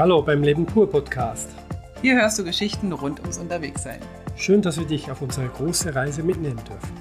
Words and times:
Hallo 0.00 0.22
beim 0.22 0.42
Leben 0.42 0.64
pur 0.64 0.88
Podcast. 0.88 1.50
Hier 2.00 2.14
hörst 2.14 2.38
du 2.38 2.44
Geschichten 2.44 2.90
rund 2.90 3.20
ums 3.20 3.36
Unterwegssein. 3.36 4.00
Schön, 4.34 4.62
dass 4.62 4.78
wir 4.78 4.86
dich 4.86 5.10
auf 5.10 5.20
unsere 5.20 5.46
große 5.46 5.94
Reise 5.94 6.22
mitnehmen 6.22 6.58
dürfen. 6.64 6.96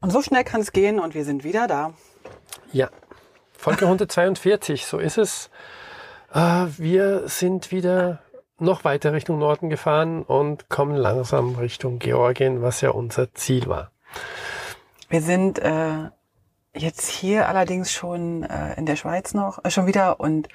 Und 0.00 0.10
so 0.10 0.20
schnell 0.20 0.42
kann 0.42 0.62
es 0.62 0.72
gehen 0.72 0.98
und 0.98 1.14
wir 1.14 1.24
sind 1.24 1.44
wieder 1.44 1.68
da. 1.68 1.94
Ja, 2.72 2.90
Folge 3.56 3.84
142, 3.84 4.84
so 4.84 4.98
ist 4.98 5.16
es. 5.16 5.48
Äh, 6.34 6.66
wir 6.76 7.28
sind 7.28 7.70
wieder 7.70 8.18
noch 8.58 8.82
weiter 8.82 9.12
Richtung 9.12 9.38
Norden 9.38 9.70
gefahren 9.70 10.24
und 10.24 10.68
kommen 10.68 10.96
langsam 10.96 11.54
Richtung 11.54 12.00
Georgien, 12.00 12.62
was 12.62 12.80
ja 12.80 12.90
unser 12.90 13.32
Ziel 13.32 13.68
war. 13.68 13.92
Wir 15.08 15.22
sind 15.22 15.60
äh, 15.60 16.10
jetzt 16.76 17.08
hier 17.08 17.48
allerdings 17.48 17.92
schon 17.92 18.42
äh, 18.44 18.74
in 18.74 18.86
der 18.86 18.96
Schweiz 18.96 19.34
noch, 19.34 19.64
äh, 19.64 19.70
schon 19.70 19.86
wieder 19.86 20.20
und 20.20 20.48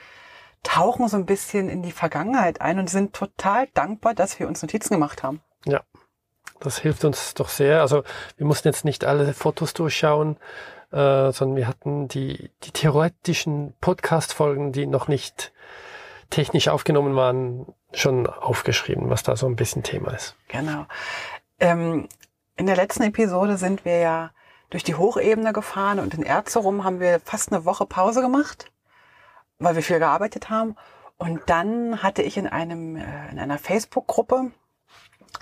tauchen 0.64 1.08
so 1.08 1.18
ein 1.18 1.26
bisschen 1.26 1.70
in 1.70 1.82
die 1.82 1.92
Vergangenheit 1.92 2.62
ein 2.62 2.80
und 2.80 2.90
sind 2.90 3.14
total 3.14 3.68
dankbar, 3.74 4.14
dass 4.14 4.40
wir 4.40 4.48
uns 4.48 4.62
Notizen 4.62 4.94
gemacht 4.94 5.24
haben. 5.24 5.42
Ja, 5.66 5.82
das 6.60 6.78
hilft 6.78 7.04
uns 7.04 7.34
doch 7.34 7.50
sehr. 7.50 7.82
Also 7.82 8.04
wir 8.38 8.46
mussten 8.46 8.68
jetzt 8.68 8.86
nicht 8.86 9.04
alle 9.04 9.34
Fotos 9.34 9.74
durchschauen, 9.74 10.38
äh, 10.92 11.32
sondern 11.32 11.56
wir 11.56 11.68
hatten 11.68 12.08
die, 12.08 12.52
die 12.64 12.72
theoretischen 12.72 13.74
Podcast-Folgen, 13.82 14.72
die 14.72 14.86
noch 14.86 15.08
nicht 15.08 15.52
technisch 16.30 16.68
aufgenommen 16.68 17.16
waren, 17.16 17.66
schon 17.94 18.28
aufgeschrieben, 18.28 19.10
was 19.10 19.24
da 19.24 19.36
so 19.36 19.48
ein 19.48 19.56
bisschen 19.56 19.84
Thema 19.84 20.14
ist. 20.14 20.36
Genau. 20.48 20.86
Ähm, 21.60 22.08
in 22.56 22.66
der 22.68 22.76
letzten 22.76 23.04
Episode 23.04 23.58
sind 23.58 23.86
wir 23.86 23.98
ja 23.98 24.32
durch 24.72 24.84
die 24.84 24.96
Hochebene 24.96 25.54
gefahren 25.54 26.00
und 26.00 26.16
in 26.16 26.24
Erzurum 26.24 26.84
haben 26.84 27.00
wir 27.00 27.20
fast 27.20 27.54
eine 27.54 27.66
Woche 27.66 27.86
Pause 27.86 28.22
gemacht, 28.22 28.72
weil 29.60 29.76
wir 29.76 29.84
viel 29.84 30.00
gearbeitet 30.00 30.50
haben. 30.50 30.76
Und 31.18 31.42
dann 31.46 32.02
hatte 32.02 32.24
ich 32.24 32.38
in 32.38 32.48
einem 32.48 32.96
äh, 32.96 33.30
in 33.30 33.38
einer 33.38 33.60
Facebook-Gruppe, 33.60 34.50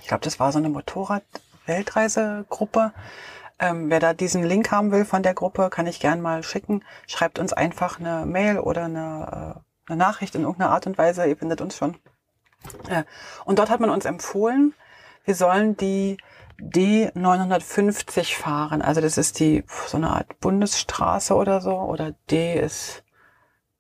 ich 0.02 0.08
glaube, 0.08 0.26
das 0.26 0.42
war 0.42 0.52
so 0.52 0.58
eine 0.58 0.68
Motorrad-Weltreisegruppe. 0.70 2.92
Ähm, 3.60 3.90
wer 3.90 4.00
da 4.00 4.14
diesen 4.14 4.44
Link 4.44 4.72
haben 4.72 4.92
will 4.92 5.06
von 5.06 5.24
der 5.24 5.36
Gruppe, 5.36 5.70
kann 5.70 5.88
ich 5.88 6.00
gern 6.00 6.22
mal 6.22 6.44
schicken. 6.44 6.84
Schreibt 7.08 7.40
uns 7.40 7.54
einfach 7.54 8.00
eine 8.00 8.26
Mail 8.26 8.60
oder 8.60 8.86
eine, 8.86 9.56
äh, 9.56 9.60
eine 9.92 9.98
Nachricht 9.98 10.36
in 10.36 10.42
irgendeiner 10.42 10.72
Art 10.72 10.88
und 10.88 10.98
Weise. 10.98 11.26
Ihr 11.26 11.38
findet 11.38 11.62
uns 11.62 11.78
schon. 11.78 11.96
Äh, 12.90 13.04
und 13.46 13.60
dort 13.60 13.70
hat 13.70 13.80
man 13.80 13.92
uns 13.92 14.06
empfohlen, 14.06 14.74
wir 15.24 15.36
sollen 15.36 15.78
die 15.78 16.18
D950 16.62 18.36
fahren. 18.36 18.82
Also 18.82 19.02
das 19.02 19.18
ist 19.18 19.40
die 19.40 19.64
so 19.88 19.98
eine 19.98 20.10
Art 20.12 20.40
Bundesstraße 20.40 21.34
oder 21.36 21.62
so. 21.62 21.76
Oder 21.76 22.14
D 22.30 22.60
ist 22.60 23.04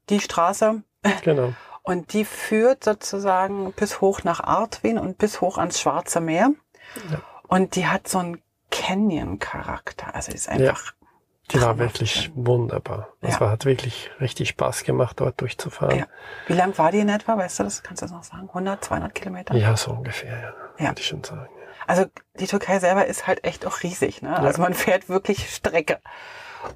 die 0.09 0.19
Straße. 0.19 0.83
Genau. 1.23 1.53
Und 1.83 2.13
die 2.13 2.25
führt 2.25 2.83
sozusagen 2.83 3.71
bis 3.73 3.99
hoch 3.99 4.23
nach 4.23 4.41
Artwin 4.41 4.99
und 4.99 5.17
bis 5.17 5.41
hoch 5.41 5.57
ans 5.57 5.79
Schwarze 5.79 6.21
Meer. 6.21 6.51
Ja. 7.09 7.21
Und 7.47 7.75
die 7.75 7.87
hat 7.87 8.07
so 8.07 8.19
einen 8.19 8.43
Canyon-Charakter. 8.69 10.13
Also 10.13 10.31
ist 10.31 10.49
einfach. 10.49 10.85
Ja, 10.85 11.07
die 11.51 11.61
war 11.61 11.79
wirklich 11.79 12.31
wunderbar. 12.35 13.09
Das 13.21 13.39
ja. 13.39 13.49
hat 13.49 13.65
wirklich 13.65 14.11
richtig 14.21 14.49
Spaß 14.49 14.83
gemacht, 14.83 15.19
dort 15.19 15.41
durchzufahren. 15.41 15.97
Ja. 15.97 16.05
Wie 16.45 16.53
lang 16.53 16.77
war 16.77 16.91
die 16.91 16.99
in 16.99 17.09
etwa? 17.09 17.37
Weißt 17.37 17.57
du 17.57 17.63
das? 17.63 17.81
Kannst 17.81 18.03
du 18.03 18.05
das 18.05 18.13
noch 18.13 18.23
sagen? 18.23 18.49
100, 18.49 18.83
200 18.83 19.15
Kilometer? 19.15 19.55
Ja, 19.55 19.75
so 19.75 19.91
ungefähr, 19.91 20.37
ja. 20.37 20.53
ja. 20.77 20.89
Würde 20.89 21.01
ich 21.01 21.07
schon 21.07 21.23
sagen. 21.23 21.49
Also 21.89 22.05
die 22.39 22.45
Türkei 22.45 22.77
selber 22.77 23.07
ist 23.07 23.25
halt 23.25 23.43
echt 23.43 23.65
auch 23.65 23.81
riesig. 23.81 24.21
Ne? 24.21 24.37
Also 24.37 24.61
man 24.61 24.75
fährt 24.75 25.09
wirklich 25.09 25.49
Strecke. 25.49 25.97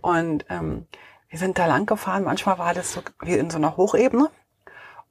Und 0.01 0.43
ähm, 0.49 0.87
wir 1.29 1.37
sind 1.37 1.59
da 1.59 1.67
lang 1.67 1.85
gefahren. 1.85 2.23
Manchmal 2.23 2.57
war 2.57 2.73
das 2.73 2.93
so 2.93 3.01
wie 3.21 3.35
in 3.35 3.51
so 3.51 3.57
einer 3.57 3.77
Hochebene. 3.77 4.31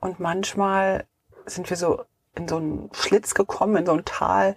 Und 0.01 0.19
manchmal 0.19 1.07
sind 1.47 1.71
wir 1.71 1.77
so 1.77 2.03
in 2.35 2.49
so 2.49 2.57
einen 2.57 2.91
Schlitz 2.93 3.35
gekommen, 3.35 3.77
in 3.77 3.87
so 3.87 3.93
ein 3.93 4.05
Tal. 4.05 4.57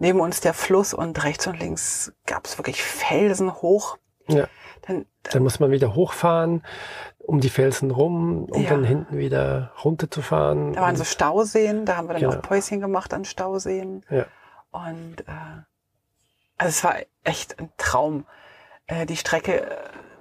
Neben 0.00 0.18
uns 0.18 0.40
der 0.40 0.52
Fluss 0.52 0.94
und 0.94 1.22
rechts 1.22 1.46
und 1.46 1.60
links 1.60 2.12
gab 2.26 2.44
es 2.44 2.58
wirklich 2.58 2.82
Felsen 2.82 3.54
hoch. 3.54 3.98
Ja. 4.26 4.48
Dann, 4.88 5.06
dann 5.30 5.44
muss 5.44 5.60
man 5.60 5.70
wieder 5.70 5.94
hochfahren, 5.94 6.64
um 7.18 7.38
die 7.38 7.50
Felsen 7.50 7.92
rum, 7.92 8.46
um 8.46 8.62
ja. 8.64 8.70
dann 8.70 8.82
hinten 8.82 9.16
wieder 9.16 9.70
runterzufahren. 9.84 10.72
Da 10.72 10.80
waren 10.80 10.96
so 10.96 11.04
Stauseen, 11.04 11.86
da 11.86 11.98
haben 11.98 12.08
wir 12.08 12.14
dann 12.14 12.22
genau. 12.22 12.34
auch 12.34 12.42
Päuschen 12.42 12.80
gemacht 12.80 13.14
an 13.14 13.24
Stauseen. 13.24 14.04
Ja. 14.10 14.26
Und 14.72 15.20
äh, 15.20 15.62
also 16.58 16.68
es 16.68 16.84
war 16.84 16.96
echt 17.24 17.58
ein 17.58 17.70
Traum. 17.76 18.26
Äh, 18.86 19.06
die 19.06 19.16
Strecke 19.16 19.62
äh, 19.62 19.76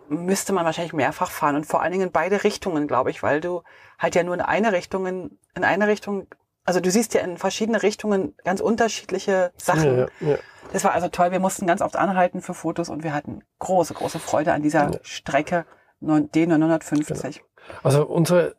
müsste 0.09 0.53
man 0.53 0.65
wahrscheinlich 0.65 0.93
mehrfach 0.93 1.31
fahren 1.31 1.55
und 1.55 1.65
vor 1.65 1.81
allen 1.81 1.93
Dingen 1.93 2.07
in 2.07 2.11
beide 2.11 2.43
Richtungen, 2.43 2.87
glaube 2.87 3.09
ich, 3.09 3.23
weil 3.23 3.41
du 3.41 3.63
halt 3.97 4.13
ja 4.15 4.23
nur 4.23 4.35
in 4.35 4.41
eine 4.41 4.73
Richtung, 4.73 5.05
in, 5.07 5.39
in 5.55 5.63
eine 5.63 5.87
Richtung, 5.87 6.27
also 6.65 6.79
du 6.79 6.91
siehst 6.91 7.13
ja 7.13 7.21
in 7.21 7.37
verschiedene 7.37 7.81
Richtungen 7.81 8.35
ganz 8.43 8.59
unterschiedliche 8.59 9.51
Sachen. 9.57 9.97
Ja, 9.97 10.07
ja, 10.19 10.31
ja. 10.33 10.37
Das 10.73 10.83
war 10.83 10.93
also 10.93 11.07
toll. 11.07 11.31
Wir 11.31 11.39
mussten 11.39 11.65
ganz 11.67 11.81
oft 11.81 11.95
anhalten 11.95 12.41
für 12.41 12.53
Fotos 12.53 12.89
und 12.89 13.03
wir 13.03 13.13
hatten 13.13 13.43
große, 13.59 13.93
große 13.93 14.19
Freude 14.19 14.53
an 14.53 14.61
dieser 14.61 14.99
Strecke 15.01 15.65
D950. 16.01 17.33
Genau. 17.33 17.45
Also 17.83 18.05
unsere 18.05 18.55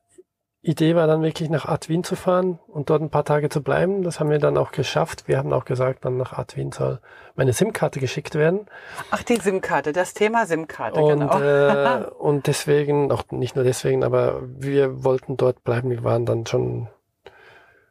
Idee 0.65 0.95
war 0.95 1.09
dann 1.09 1.23
wirklich 1.23 1.51
nach 1.51 1.67
Adwin 1.67 2.05
zu 2.05 2.15
fahren 2.15 2.61
und 2.69 2.89
dort 2.89 3.03
ein 3.03 3.11
paar 3.11 3.25
Tage 3.25 3.49
zu 3.49 3.65
bleiben. 3.65 4.05
Das 4.05 4.21
haben 4.21 4.31
wir 4.31 4.39
dann 4.39 4.57
auch 4.57 4.71
geschafft. 4.71 5.27
Wir 5.27 5.39
haben 5.39 5.53
auch 5.53 5.65
gesagt, 5.65 6.05
dann 6.05 6.17
nach 6.17 6.39
Adwin 6.39 6.71
soll 6.71 7.01
meine 7.35 7.53
SIM-Karte 7.53 7.99
geschickt 7.99 8.37
werden. 8.37 8.67
Ach, 9.11 9.25
die 9.25 9.37
SIM-Karte, 9.37 9.93
das 9.93 10.15
Thema 10.15 10.47
SIM-Karte, 10.47 11.01
genau. 11.01 11.41
Äh, 11.41 12.05
und 12.17 12.47
deswegen, 12.47 13.11
auch 13.11 13.25
nicht 13.33 13.57
nur 13.57 13.65
deswegen, 13.65 14.05
aber 14.05 14.41
wir 14.45 15.03
wollten 15.03 15.37
dort 15.37 15.65
bleiben. 15.65 15.91
Wir 15.91 16.05
waren 16.05 16.27
dann 16.27 16.47
schon 16.47 16.89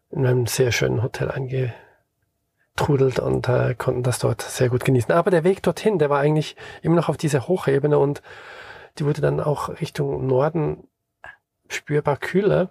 in 0.10 0.26
einem 0.26 0.48
sehr 0.48 0.72
schönen 0.72 1.04
Hotel 1.04 1.30
eingetrudelt 1.30 3.20
und 3.20 3.50
äh, 3.50 3.76
konnten 3.76 4.04
das 4.04 4.20
dort 4.20 4.42
sehr 4.44 4.70
gut 4.70 4.86
genießen. 4.86 5.12
Aber 5.12 5.30
der 5.30 5.44
Weg 5.44 5.62
dorthin, 5.62 6.00
der 6.00 6.10
war 6.10 6.20
eigentlich 6.20 6.56
immer 6.82 6.96
noch 6.96 7.10
auf 7.10 7.18
dieser 7.18 7.50
Hochebene 7.50 8.00
und 8.00 8.22
die 8.98 9.06
wurde 9.06 9.20
dann 9.20 9.42
auch 9.42 9.82
Richtung 9.82 10.26
Norden 10.26 10.88
spürbar 11.74 12.18
kühler. 12.18 12.70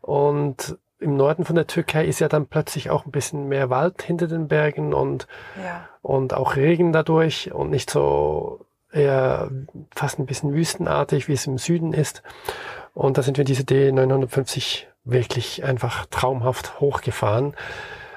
Und 0.00 0.78
im 0.98 1.16
Norden 1.16 1.44
von 1.44 1.56
der 1.56 1.66
Türkei 1.66 2.04
ist 2.04 2.20
ja 2.20 2.28
dann 2.28 2.46
plötzlich 2.46 2.90
auch 2.90 3.06
ein 3.06 3.10
bisschen 3.10 3.48
mehr 3.48 3.70
Wald 3.70 4.02
hinter 4.02 4.26
den 4.26 4.48
Bergen 4.48 4.92
und, 4.92 5.26
ja. 5.62 5.88
und 6.02 6.34
auch 6.34 6.56
Regen 6.56 6.92
dadurch 6.92 7.52
und 7.52 7.70
nicht 7.70 7.90
so 7.90 8.66
eher 8.92 9.50
fast 9.94 10.18
ein 10.18 10.26
bisschen 10.26 10.52
wüstenartig, 10.52 11.28
wie 11.28 11.32
es 11.32 11.46
im 11.46 11.58
Süden 11.58 11.92
ist. 11.92 12.22
Und 12.92 13.18
da 13.18 13.22
sind 13.22 13.38
wir 13.38 13.44
diese 13.44 13.62
D950 13.62 14.84
wirklich 15.04 15.64
einfach 15.64 16.06
traumhaft 16.06 16.80
hochgefahren. 16.80 17.54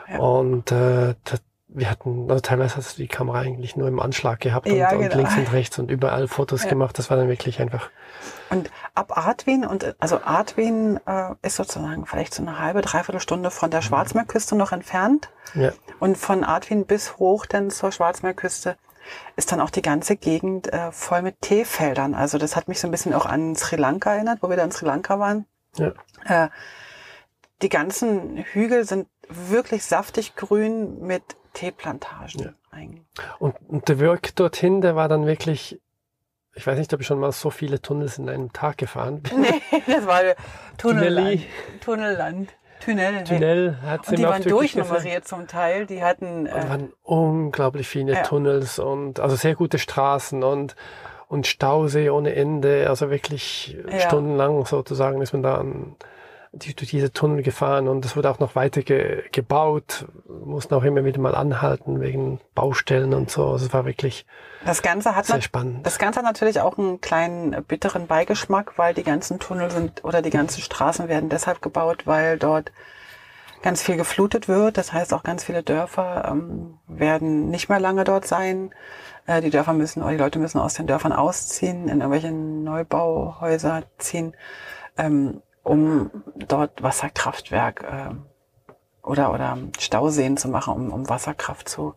Ja. 0.09 0.19
Und 0.19 0.71
äh, 0.71 1.15
wir 1.75 1.89
hatten, 1.89 2.29
also 2.29 2.39
teilweise 2.39 2.77
hast 2.77 2.97
du 2.97 3.01
die 3.01 3.07
Kamera 3.07 3.39
eigentlich 3.39 3.75
nur 3.75 3.87
im 3.87 3.99
Anschlag 3.99 4.39
gehabt 4.39 4.67
und, 4.67 4.75
ja, 4.75 4.91
genau. 4.91 5.03
und 5.03 5.15
links 5.15 5.35
und 5.35 5.51
rechts 5.51 5.79
und 5.79 5.89
überall 5.89 6.27
Fotos 6.27 6.63
ja. 6.63 6.69
gemacht. 6.69 6.97
Das 6.97 7.09
war 7.09 7.17
dann 7.17 7.27
wirklich 7.27 7.59
einfach. 7.59 7.89
Und 8.49 8.69
ab 8.93 9.17
Artwin 9.17 9.65
und 9.65 9.95
also 9.99 10.21
Artwin 10.23 10.99
äh, 11.05 11.31
ist 11.41 11.55
sozusagen 11.55 12.05
vielleicht 12.05 12.33
so 12.33 12.43
eine 12.43 12.59
halbe, 12.59 12.81
dreiviertel 12.81 13.19
Stunde 13.19 13.49
von 13.49 13.71
der 13.71 13.81
Schwarzmeerküste 13.81 14.55
noch 14.55 14.71
entfernt. 14.71 15.29
Ja. 15.55 15.71
Und 15.99 16.17
von 16.17 16.43
Artwin 16.43 16.85
bis 16.85 17.17
hoch 17.17 17.45
dann 17.45 17.71
zur 17.71 17.91
Schwarzmeerküste 17.91 18.77
ist 19.35 19.51
dann 19.51 19.59
auch 19.59 19.69
die 19.69 19.81
ganze 19.81 20.15
Gegend 20.15 20.71
äh, 20.71 20.91
voll 20.91 21.21
mit 21.23 21.41
Teefeldern. 21.41 22.13
Also 22.13 22.37
das 22.37 22.55
hat 22.55 22.67
mich 22.67 22.79
so 22.79 22.87
ein 22.87 22.91
bisschen 22.91 23.13
auch 23.13 23.25
an 23.25 23.55
Sri 23.55 23.75
Lanka 23.75 24.13
erinnert, 24.13 24.39
wo 24.41 24.49
wir 24.49 24.57
da 24.57 24.63
in 24.63 24.71
Sri 24.71 24.85
Lanka 24.85 25.19
waren. 25.19 25.45
Ja. 25.77 25.93
Äh, 26.25 26.49
die 27.61 27.69
ganzen 27.69 28.37
Hügel 28.37 28.85
sind 28.85 29.07
wirklich 29.29 29.85
saftig 29.85 30.35
grün 30.35 30.99
mit 30.99 31.23
Teeplantagen. 31.53 32.55
Ja. 32.71 33.23
Und, 33.39 33.55
und 33.67 33.87
der 33.87 33.99
Weg 33.99 34.35
dorthin, 34.35 34.81
der 34.81 34.95
war 34.95 35.07
dann 35.07 35.25
wirklich, 35.25 35.79
ich 36.55 36.65
weiß 36.65 36.77
nicht, 36.77 36.93
ob 36.93 37.01
ich 37.01 37.07
schon 37.07 37.19
mal 37.19 37.31
so 37.31 37.49
viele 37.49 37.81
Tunnels 37.81 38.17
in 38.17 38.29
einem 38.29 38.51
Tag 38.53 38.77
gefahren 38.77 39.21
bin. 39.21 39.41
Nee, 39.41 39.61
das 39.87 40.05
war 40.05 40.21
Tunnelland. 40.77 41.41
Tunnelland. 41.81 42.53
Tunnel. 42.83 43.23
Tunnel 43.23 43.81
hat 43.81 44.09
Und 44.09 44.19
die 44.19 44.23
waren 44.23 44.43
durchnummeriert 44.43 45.25
zum 45.25 45.47
Teil. 45.47 45.85
Die 45.85 46.03
hatten. 46.03 46.47
Äh, 46.47 46.69
waren 46.69 46.93
unglaublich 47.01 47.87
viele 47.87 48.13
ja. 48.13 48.23
Tunnels 48.23 48.77
und 48.77 49.21
also 49.21 49.37
sehr 49.37 49.55
gute 49.55 49.79
Straßen 49.79 50.43
und 50.43 50.75
und 51.29 51.47
Stausee 51.47 52.09
ohne 52.09 52.35
Ende. 52.35 52.87
Also 52.89 53.09
wirklich 53.09 53.77
ja. 53.89 54.01
stundenlang 54.01 54.65
sozusagen 54.65 55.21
ist 55.21 55.33
man 55.33 55.43
da 55.43 55.55
an 55.55 55.95
die, 56.53 56.75
durch 56.75 56.91
diese 56.91 57.11
Tunnel 57.11 57.41
gefahren 57.41 57.87
und 57.87 58.05
es 58.05 58.15
wurde 58.15 58.29
auch 58.29 58.39
noch 58.39 58.55
weiter 58.55 58.83
ge, 58.83 59.23
gebaut, 59.31 60.05
mussten 60.27 60.75
auch 60.75 60.83
immer 60.83 61.03
wieder 61.03 61.19
mal 61.19 61.33
anhalten 61.33 61.99
wegen 61.99 62.39
Baustellen 62.53 63.13
und 63.13 63.31
so. 63.31 63.47
Also 63.47 63.65
es 63.65 63.73
war 63.73 63.85
wirklich 63.85 64.25
das 64.63 64.81
Ganze 64.81 65.15
hat 65.15 65.25
sehr 65.25 65.41
spannend. 65.41 65.85
Das 65.85 65.97
Ganze 65.97 66.19
hat 66.19 66.25
natürlich 66.25 66.61
auch 66.61 66.77
einen 66.77 67.01
kleinen 67.01 67.63
bitteren 67.63 68.07
Beigeschmack, 68.07 68.77
weil 68.77 68.93
die 68.93 69.03
ganzen 69.03 69.39
Tunnel 69.39 69.71
sind 69.71 70.03
oder 70.03 70.21
die 70.21 70.29
ganzen 70.29 70.61
Straßen 70.61 71.09
werden 71.09 71.29
deshalb 71.29 71.61
gebaut, 71.61 72.05
weil 72.05 72.37
dort 72.37 72.71
ganz 73.63 73.81
viel 73.81 73.97
geflutet 73.97 74.47
wird. 74.47 74.77
Das 74.77 74.93
heißt, 74.93 75.13
auch 75.13 75.23
ganz 75.23 75.43
viele 75.43 75.63
Dörfer 75.63 76.29
ähm, 76.31 76.77
werden 76.87 77.49
nicht 77.49 77.67
mehr 77.67 77.79
lange 77.79 78.03
dort 78.03 78.27
sein. 78.27 78.69
Äh, 79.25 79.41
die 79.41 79.49
Dörfer 79.49 79.73
müssen, 79.73 80.03
oder 80.03 80.11
die 80.11 80.17
Leute 80.17 80.39
müssen 80.39 80.59
aus 80.59 80.75
den 80.75 80.85
Dörfern 80.85 81.13
ausziehen, 81.13 81.87
in 81.87 82.01
irgendwelche 82.01 82.31
Neubauhäuser 82.31 83.83
ziehen, 83.97 84.35
ähm, 84.97 85.41
um 85.63 86.11
dort 86.35 86.83
Wasserkraftwerk 86.83 87.83
äh, 87.83 88.15
oder, 89.01 89.33
oder 89.33 89.57
Stauseen 89.79 90.37
zu 90.37 90.47
machen, 90.49 90.73
um, 90.73 90.91
um 90.91 91.09
Wasserkraft 91.09 91.67
zu 91.67 91.95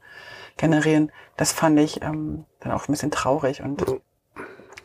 generieren. 0.57 1.13
Das 1.37 1.53
fand 1.53 1.79
ich 1.79 2.03
ähm, 2.03 2.47
dann 2.61 2.73
auch 2.73 2.89
ein 2.89 2.93
bisschen 2.93 3.11
traurig 3.11 3.63
und 3.63 3.85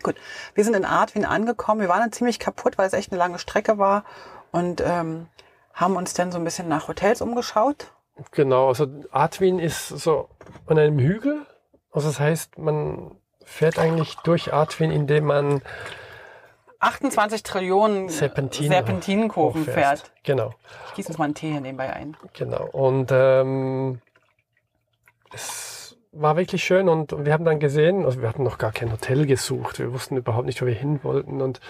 Gut, 0.04 0.16
wir 0.56 0.64
sind 0.64 0.76
in 0.76 0.84
Artwin 0.84 1.26
angekommen. 1.26 1.82
Wir 1.82 1.88
waren 1.88 2.00
dann 2.00 2.12
ziemlich 2.12 2.40
kaputt, 2.40 2.80
weil 2.80 2.88
es 2.88 2.94
echt 2.94 3.12
eine 3.12 3.20
lange 3.20 3.38
Strecke 3.38 3.78
war 3.78 4.04
und 4.52 4.82
ähm, 4.82 5.28
haben 5.74 5.96
uns 5.96 6.14
dann 6.16 6.32
so 6.32 6.40
ein 6.40 6.44
bisschen 6.44 6.68
nach 6.68 6.88
Hotels 6.88 7.22
umgeschaut. 7.22 7.92
Genau, 8.32 8.70
also 8.70 8.88
Artwin 9.12 9.60
ist 9.60 9.90
so 9.90 10.30
an 10.66 10.78
einem 10.78 11.00
Hügel. 11.00 11.46
Also 11.92 12.08
das 12.08 12.20
heißt, 12.20 12.58
man 12.58 13.16
fährt 13.46 13.80
eigentlich 13.80 14.16
durch 14.18 14.54
Artwin, 14.54 14.92
indem 14.92 15.26
man 15.26 15.62
28 16.82 17.44
Trillionen 17.44 18.10
Serpentin 18.10 18.70
Serpentinenkurven 18.70 19.66
fährt. 19.66 20.12
Genau. 20.24 20.54
Ich 20.88 20.94
gieße 20.96 21.10
uns 21.10 21.18
mal 21.18 21.26
einen 21.26 21.36
Tee 21.36 21.52
hier 21.52 21.62
nebenbei 21.62 21.94
ein. 21.94 22.18
Genau. 22.34 22.66
Und 22.72 23.12
ähm, 23.12 24.02
es 25.32 25.96
war 26.12 26.36
wirklich 26.36 26.64
schön 26.64 26.90
und, 26.90 27.14
und 27.14 27.26
wir 27.26 27.34
haben 27.34 27.46
dann 27.46 27.60
gesehen, 27.60 28.04
also 28.04 28.22
wir 28.22 28.28
hatten 28.28 28.44
noch 28.44 28.58
gar 28.58 28.72
kein 28.72 28.92
Hotel 28.92 29.26
gesucht. 29.26 29.80
Wir 29.80 29.94
wussten 29.94 30.18
überhaupt 30.18 30.48
nicht, 30.48 30.62
wo 30.62 30.66
wir 30.66 30.74
hin 30.74 31.00
wollten 31.04 31.42
und 31.42 31.62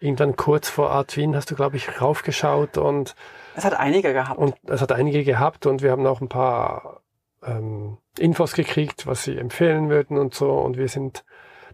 irgendwann 0.00 0.36
kurz 0.36 0.68
vor 0.68 0.90
Artvin 0.90 1.34
hast 1.34 1.50
du, 1.50 1.56
glaube 1.56 1.76
ich, 1.76 2.00
raufgeschaut 2.00 2.78
und 2.78 3.16
es 3.56 3.64
hat 3.64 3.74
einige 3.74 4.12
gehabt. 4.12 4.38
Und 4.38 4.54
es 4.68 4.80
hat 4.80 4.92
einige 4.92 5.24
gehabt 5.24 5.66
und 5.66 5.82
wir 5.82 5.90
haben 5.90 6.06
auch 6.06 6.20
ein 6.20 6.28
paar 6.28 7.00
ähm, 7.44 7.98
Infos 8.16 8.52
gekriegt, 8.52 9.06
was 9.08 9.24
sie 9.24 9.36
empfehlen 9.36 9.90
würden 9.90 10.16
und 10.16 10.32
so. 10.32 10.52
Und 10.52 10.76
wir 10.76 10.88
sind 10.88 11.24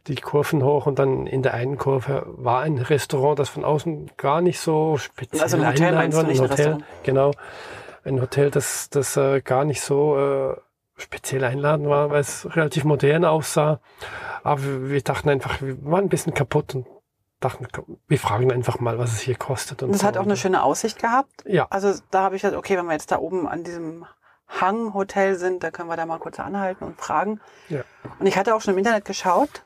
die 0.06 0.16
Kurven 0.16 0.62
hoch 0.62 0.86
und 0.86 0.98
dann 0.98 1.26
in 1.26 1.42
der 1.42 1.54
einen 1.54 1.78
Kurve 1.78 2.24
war 2.26 2.60
ein 2.60 2.78
Restaurant, 2.78 3.38
das 3.38 3.48
von 3.48 3.64
außen 3.64 4.10
gar 4.16 4.40
nicht 4.40 4.60
so 4.60 4.98
speziell 4.98 5.42
Also 5.42 5.56
ein 5.56 5.66
Hotel 5.66 5.94
meinst 5.94 6.22
nicht 6.26 6.40
ein 6.40 6.50
Hotel, 6.50 6.78
genau. 7.02 7.32
Ein 8.04 8.20
Hotel, 8.20 8.50
das, 8.50 8.90
das 8.90 9.16
äh, 9.16 9.40
gar 9.40 9.64
nicht 9.64 9.80
so 9.80 10.18
äh, 10.18 10.56
speziell 10.96 11.44
einladen 11.44 11.88
war, 11.88 12.10
weil 12.10 12.20
es 12.20 12.46
relativ 12.54 12.84
modern 12.84 13.24
aussah. 13.24 13.80
Aber 14.42 14.90
wir 14.90 15.00
dachten 15.00 15.30
einfach, 15.30 15.62
wir 15.62 15.82
waren 15.84 16.04
ein 16.04 16.08
bisschen 16.10 16.34
kaputt 16.34 16.74
und 16.74 16.86
dachten, 17.40 17.66
wir 18.06 18.18
fragen 18.18 18.52
einfach 18.52 18.80
mal, 18.80 18.98
was 18.98 19.12
es 19.12 19.20
hier 19.20 19.36
kostet. 19.36 19.82
Und 19.82 19.92
das 19.92 20.02
so. 20.02 20.06
hat 20.06 20.18
auch 20.18 20.24
eine 20.24 20.36
schöne 20.36 20.62
Aussicht 20.62 20.98
gehabt. 20.98 21.44
Ja. 21.46 21.66
Also 21.70 21.94
da 22.10 22.22
habe 22.22 22.36
ich 22.36 22.42
gesagt, 22.42 22.58
okay, 22.58 22.76
wenn 22.76 22.86
wir 22.86 22.92
jetzt 22.92 23.10
da 23.10 23.18
oben 23.18 23.48
an 23.48 23.64
diesem 23.64 24.06
Hang-Hotel 24.48 25.36
sind, 25.36 25.62
da 25.62 25.70
können 25.70 25.88
wir 25.88 25.96
da 25.96 26.06
mal 26.06 26.18
kurz 26.18 26.38
anhalten 26.38 26.84
und 26.84 27.00
fragen. 27.00 27.40
Ja. 27.68 27.82
Und 28.18 28.26
ich 28.26 28.36
hatte 28.36 28.54
auch 28.54 28.60
schon 28.60 28.74
im 28.74 28.78
Internet 28.78 29.04
geschaut, 29.04 29.64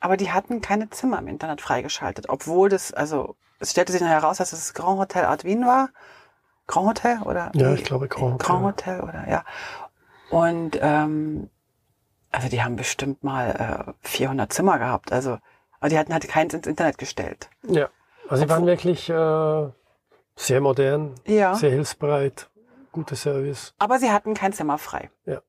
aber 0.00 0.16
die 0.16 0.32
hatten 0.32 0.60
keine 0.60 0.90
Zimmer 0.90 1.18
im 1.18 1.28
Internet 1.28 1.60
freigeschaltet, 1.60 2.28
obwohl 2.28 2.68
das, 2.68 2.92
also 2.92 3.36
es 3.58 3.70
stellte 3.70 3.92
sich 3.92 4.02
heraus, 4.02 4.38
dass 4.38 4.52
es 4.52 4.60
das 4.60 4.74
Grand 4.74 4.98
Hotel 4.98 5.24
Art 5.24 5.44
Wien 5.44 5.66
war. 5.66 5.88
Grand 6.66 6.88
Hotel 6.88 7.22
oder? 7.22 7.50
Ja, 7.54 7.72
ich 7.72 7.84
glaube 7.84 8.08
Grand 8.08 8.34
Hotel. 8.34 8.46
Grand 8.46 8.64
Hotel 8.64 9.00
oder 9.00 9.28
ja. 9.28 9.44
Und 10.30 10.78
ähm, 10.80 11.48
also 12.32 12.48
die 12.48 12.62
haben 12.62 12.76
bestimmt 12.76 13.22
mal 13.24 13.94
äh, 14.02 14.08
400 14.08 14.52
Zimmer 14.52 14.78
gehabt. 14.78 15.12
Also 15.12 15.38
aber 15.80 15.90
die 15.90 15.98
hatten 15.98 16.12
halt 16.12 16.26
keins 16.28 16.54
ins 16.54 16.66
Internet 16.66 16.98
gestellt. 16.98 17.48
Ja, 17.62 17.88
also 18.28 18.42
sie 18.42 18.48
waren 18.48 18.66
wirklich 18.66 19.08
äh, 19.08 19.68
sehr 20.34 20.60
modern, 20.60 21.14
ja. 21.26 21.54
sehr 21.54 21.70
hilfsbereit, 21.70 22.50
guter 22.92 23.16
Service. 23.16 23.74
Aber 23.78 23.98
sie 23.98 24.10
hatten 24.10 24.34
kein 24.34 24.52
Zimmer 24.52 24.78
frei. 24.78 25.10
Ja. 25.24 25.42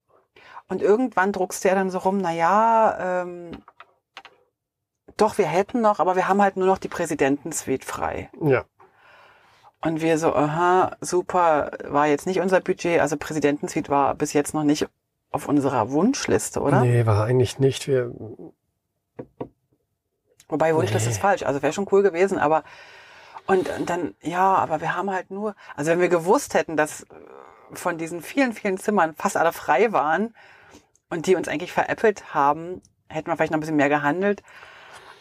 Und 0.68 0.82
irgendwann 0.82 1.32
druckst 1.32 1.64
du 1.64 1.70
ja 1.70 1.76
dann 1.76 1.90
so 1.90 2.00
rum, 2.00 2.18
na 2.18 2.32
ja, 2.32 3.22
ähm, 3.22 3.52
doch, 5.18 5.38
wir 5.38 5.48
hätten 5.48 5.82
noch, 5.82 6.00
aber 6.00 6.16
wir 6.16 6.28
haben 6.28 6.42
halt 6.42 6.58
nur 6.58 6.68
noch 6.68 6.78
die 6.78 6.88
Präsidentensuite 6.88 7.86
frei. 7.86 8.30
Ja. 8.42 8.66
Und 9.82 10.02
wir 10.02 10.18
so, 10.18 10.34
aha, 10.34 10.96
super, 11.02 11.72
war 11.86 12.08
jetzt 12.08 12.26
nicht 12.26 12.40
unser 12.40 12.62
Budget. 12.62 13.00
Also 13.00 13.18
Präsidentensuite 13.18 13.90
war 13.90 14.16
bis 14.16 14.34
jetzt 14.34 14.54
noch 14.54 14.64
nicht 14.64 14.88
auf 15.32 15.48
unserer 15.48 15.92
Wunschliste, 15.92 16.62
oder? 16.62 16.82
Nee, 16.82 17.06
war 17.06 17.26
eigentlich 17.26 17.60
nicht. 17.60 17.88
Wir. 17.88 18.12
Wobei 20.50 20.74
Wunschliste 20.74 21.10
nee. 21.10 21.16
ist 21.16 21.22
falsch. 21.22 21.44
Also 21.44 21.62
wäre 21.62 21.74
schon 21.74 21.88
cool 21.92 22.02
gewesen, 22.02 22.40
aber 22.40 22.64
und, 23.48 23.70
und 23.70 23.90
dann, 23.90 24.14
ja, 24.22 24.56
aber 24.56 24.82
wir 24.82 24.96
haben 24.96 25.10
halt 25.10 25.32
nur, 25.32 25.56
also 25.76 25.92
wenn 25.92 26.02
wir 26.02 26.10
gewusst 26.10 26.54
hätten, 26.54 26.76
dass 26.76 27.06
von 27.72 27.98
diesen 27.98 28.22
vielen, 28.22 28.54
vielen 28.54 28.78
Zimmern 28.78 29.16
fast 29.16 29.38
alle 29.38 29.54
frei 29.54 29.92
waren 29.94 30.36
und 31.10 31.28
die 31.28 31.36
uns 31.36 31.48
eigentlich 31.48 31.72
veräppelt 31.72 32.34
haben, 32.34 32.82
hätten 33.08 33.28
wir 33.28 33.38
vielleicht 33.38 33.52
noch 33.52 33.58
ein 33.58 33.62
bisschen 33.62 33.78
mehr 33.78 33.90
gehandelt. 33.90 34.44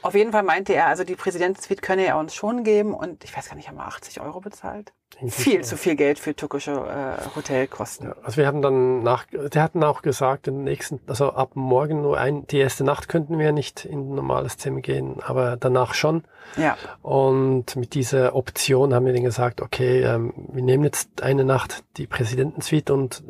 Auf 0.03 0.15
jeden 0.15 0.33
Fall 0.33 0.43
meinte 0.43 0.75
er, 0.75 0.87
also 0.87 1.05
die 1.05 1.17
Präsidentensuite 1.17 1.81
könne 1.81 2.07
er 2.07 2.19
uns 2.19 2.35
schon 2.35 2.65
geben 2.65 2.95
und 2.95 3.25
ich 3.25 3.37
weiß 3.37 3.49
gar 3.49 3.57
nicht, 3.57 3.69
haben 3.69 3.77
wir 3.77 3.87
80 3.87 4.21
Euro 4.21 4.41
bezahlt? 4.41 4.93
Viel 5.29 5.65
zu 5.65 5.77
viel 5.77 5.97
Geld 5.97 6.19
für 6.19 6.35
türkische 6.35 6.73
äh, 6.73 7.37
Hotelkosten. 7.37 8.09
Ja, 8.09 8.17
also 8.23 8.37
wir 8.37 8.47
haben 8.47 8.61
dann 8.61 9.03
nach, 9.03 9.25
der 9.33 9.63
hatten 9.63 9.83
auch 9.83 10.03
gesagt, 10.03 10.47
den 10.47 10.65
nächsten, 10.65 11.01
also 11.07 11.33
ab 11.33 11.53
morgen 11.55 12.03
nur 12.03 12.19
ein, 12.19 12.47
die 12.49 12.59
erste 12.59 12.85
Nacht 12.85 13.09
könnten 13.09 13.39
wir 13.39 13.53
nicht 13.53 13.85
in 13.85 14.11
ein 14.11 14.15
normales 14.15 14.59
Zimmer 14.59 14.81
gehen, 14.81 15.21
aber 15.23 15.57
danach 15.57 15.95
schon. 15.95 16.25
Ja. 16.57 16.77
Und 17.03 17.77
mit 17.77 17.95
dieser 17.95 18.35
Option 18.35 18.93
haben 18.95 19.07
wir 19.07 19.13
dann 19.13 19.25
gesagt, 19.25 19.63
okay, 19.63 20.03
ähm, 20.03 20.35
wir 20.53 20.63
nehmen 20.63 20.85
jetzt 20.85 21.23
eine 21.23 21.45
Nacht 21.45 21.83
die 21.97 22.07
Präsidentensuite 22.07 22.93
und 22.93 23.25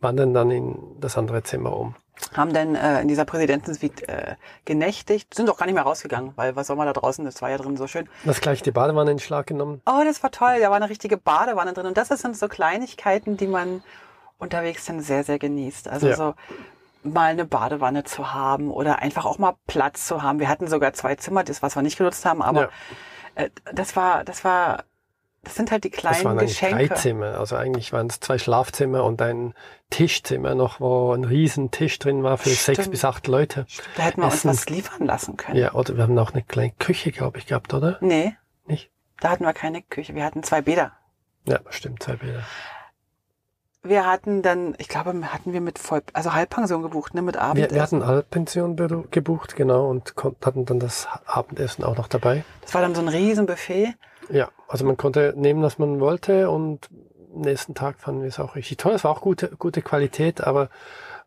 wandern 0.00 0.32
dann 0.32 0.50
in 0.50 0.78
das 1.00 1.18
andere 1.18 1.42
Zimmer 1.42 1.76
um 1.76 1.94
haben 2.34 2.52
dann 2.52 2.74
äh, 2.74 3.00
in 3.02 3.08
dieser 3.08 3.24
Präsidentensuite 3.24 4.08
äh, 4.08 4.34
genächtigt, 4.64 5.34
sind 5.34 5.50
auch 5.50 5.58
gar 5.58 5.66
nicht 5.66 5.74
mehr 5.74 5.84
rausgegangen, 5.84 6.32
weil 6.36 6.56
was 6.56 6.66
soll 6.66 6.76
man 6.76 6.86
da 6.86 6.92
draußen, 6.92 7.24
das 7.24 7.42
war 7.42 7.50
ja 7.50 7.58
drin 7.58 7.76
so 7.76 7.86
schön. 7.86 8.08
Das 8.24 8.40
gleich 8.40 8.62
die 8.62 8.70
Badewanne 8.70 9.10
in 9.10 9.18
Schlag 9.18 9.46
genommen. 9.46 9.82
Oh, 9.86 10.02
das 10.04 10.22
war 10.22 10.30
toll, 10.30 10.60
da 10.60 10.70
war 10.70 10.76
eine 10.76 10.88
richtige 10.88 11.16
Badewanne 11.16 11.72
drin 11.72 11.86
und 11.86 11.96
das 11.96 12.08
sind 12.08 12.36
so 12.36 12.48
Kleinigkeiten, 12.48 13.36
die 13.36 13.46
man 13.46 13.82
unterwegs 14.38 14.84
dann 14.86 15.00
sehr, 15.00 15.24
sehr 15.24 15.38
genießt. 15.38 15.88
Also 15.88 16.08
ja. 16.08 16.16
so 16.16 16.34
mal 17.02 17.30
eine 17.30 17.44
Badewanne 17.44 18.04
zu 18.04 18.34
haben 18.34 18.70
oder 18.70 19.00
einfach 19.00 19.24
auch 19.24 19.38
mal 19.38 19.54
Platz 19.66 20.06
zu 20.06 20.22
haben. 20.22 20.40
Wir 20.40 20.48
hatten 20.48 20.68
sogar 20.68 20.92
zwei 20.92 21.14
Zimmer, 21.14 21.44
das 21.44 21.62
was 21.62 21.76
wir 21.76 21.82
nicht 21.82 21.98
genutzt 21.98 22.24
haben, 22.24 22.42
aber 22.42 22.62
ja. 23.36 23.44
äh, 23.44 23.50
das 23.72 23.96
war, 23.96 24.24
das 24.24 24.44
war 24.44 24.84
das 25.46 25.54
sind 25.54 25.70
halt 25.70 25.84
die 25.84 25.90
kleinen 25.90 26.16
das 26.16 26.24
waren 26.24 26.38
Geschenke. 26.38 26.88
Drei 26.88 26.94
Zimmer. 26.96 27.38
Also 27.38 27.54
eigentlich 27.54 27.92
waren 27.92 28.08
es 28.08 28.18
zwei 28.18 28.36
Schlafzimmer 28.36 29.04
und 29.04 29.22
ein 29.22 29.54
Tischzimmer 29.90 30.56
noch, 30.56 30.80
wo 30.80 31.12
ein 31.12 31.22
riesen 31.22 31.70
Tisch 31.70 32.00
drin 32.00 32.24
war 32.24 32.36
für 32.36 32.50
Stimmt. 32.50 32.76
sechs 32.78 32.88
bis 32.90 33.04
acht 33.04 33.28
Leute. 33.28 33.64
Da 33.96 34.02
hätten 34.02 34.20
wir 34.20 34.26
Essen. 34.26 34.48
uns 34.50 34.58
was 34.62 34.68
liefern 34.68 35.06
lassen 35.06 35.36
können. 35.36 35.56
Ja, 35.56 35.72
oder 35.74 35.96
wir 35.96 36.02
haben 36.02 36.18
auch 36.18 36.32
eine 36.32 36.42
kleine 36.42 36.72
Küche, 36.72 37.12
glaube 37.12 37.38
ich, 37.38 37.46
gehabt, 37.46 37.72
oder? 37.74 37.96
Nee. 38.00 38.34
Nicht? 38.66 38.90
Da 39.20 39.30
hatten 39.30 39.44
wir 39.44 39.52
keine 39.52 39.82
Küche. 39.82 40.16
Wir 40.16 40.24
hatten 40.24 40.42
zwei 40.42 40.62
Bäder. 40.62 40.92
Ja, 41.46 41.60
stimmt, 41.70 42.02
zwei 42.02 42.16
Bäder. 42.16 42.42
Wir 43.88 44.06
hatten 44.06 44.42
dann, 44.42 44.74
ich 44.78 44.88
glaube, 44.88 45.12
hatten 45.32 45.52
wir 45.52 45.60
mit 45.60 45.78
Voll, 45.78 46.02
also 46.12 46.32
Halbpension 46.32 46.82
gebucht, 46.82 47.14
ne, 47.14 47.22
mit 47.22 47.36
Abendessen. 47.36 47.70
Wir, 47.70 47.76
wir 47.76 47.82
hatten 47.82 48.06
Halbpension 48.06 48.76
gebucht, 49.10 49.56
genau, 49.56 49.88
und 49.88 50.14
hatten 50.44 50.64
dann 50.64 50.80
das 50.80 51.08
Abendessen 51.26 51.84
auch 51.84 51.96
noch 51.96 52.08
dabei. 52.08 52.44
Das 52.62 52.74
war 52.74 52.82
dann 52.82 52.94
so 52.94 53.00
ein 53.00 53.08
riesen 53.08 53.46
Buffet. 53.46 53.94
Ja, 54.30 54.48
also 54.68 54.84
man 54.84 54.96
konnte 54.96 55.34
nehmen, 55.36 55.62
was 55.62 55.78
man 55.78 56.00
wollte 56.00 56.50
und 56.50 56.88
nächsten 57.34 57.74
Tag 57.74 58.00
fanden 58.00 58.22
wir 58.22 58.28
es 58.28 58.40
auch 58.40 58.56
richtig 58.56 58.78
toll. 58.78 58.92
Es 58.92 59.04
war 59.04 59.10
auch 59.10 59.20
gute, 59.20 59.48
gute 59.56 59.82
Qualität, 59.82 60.40
aber 60.40 60.68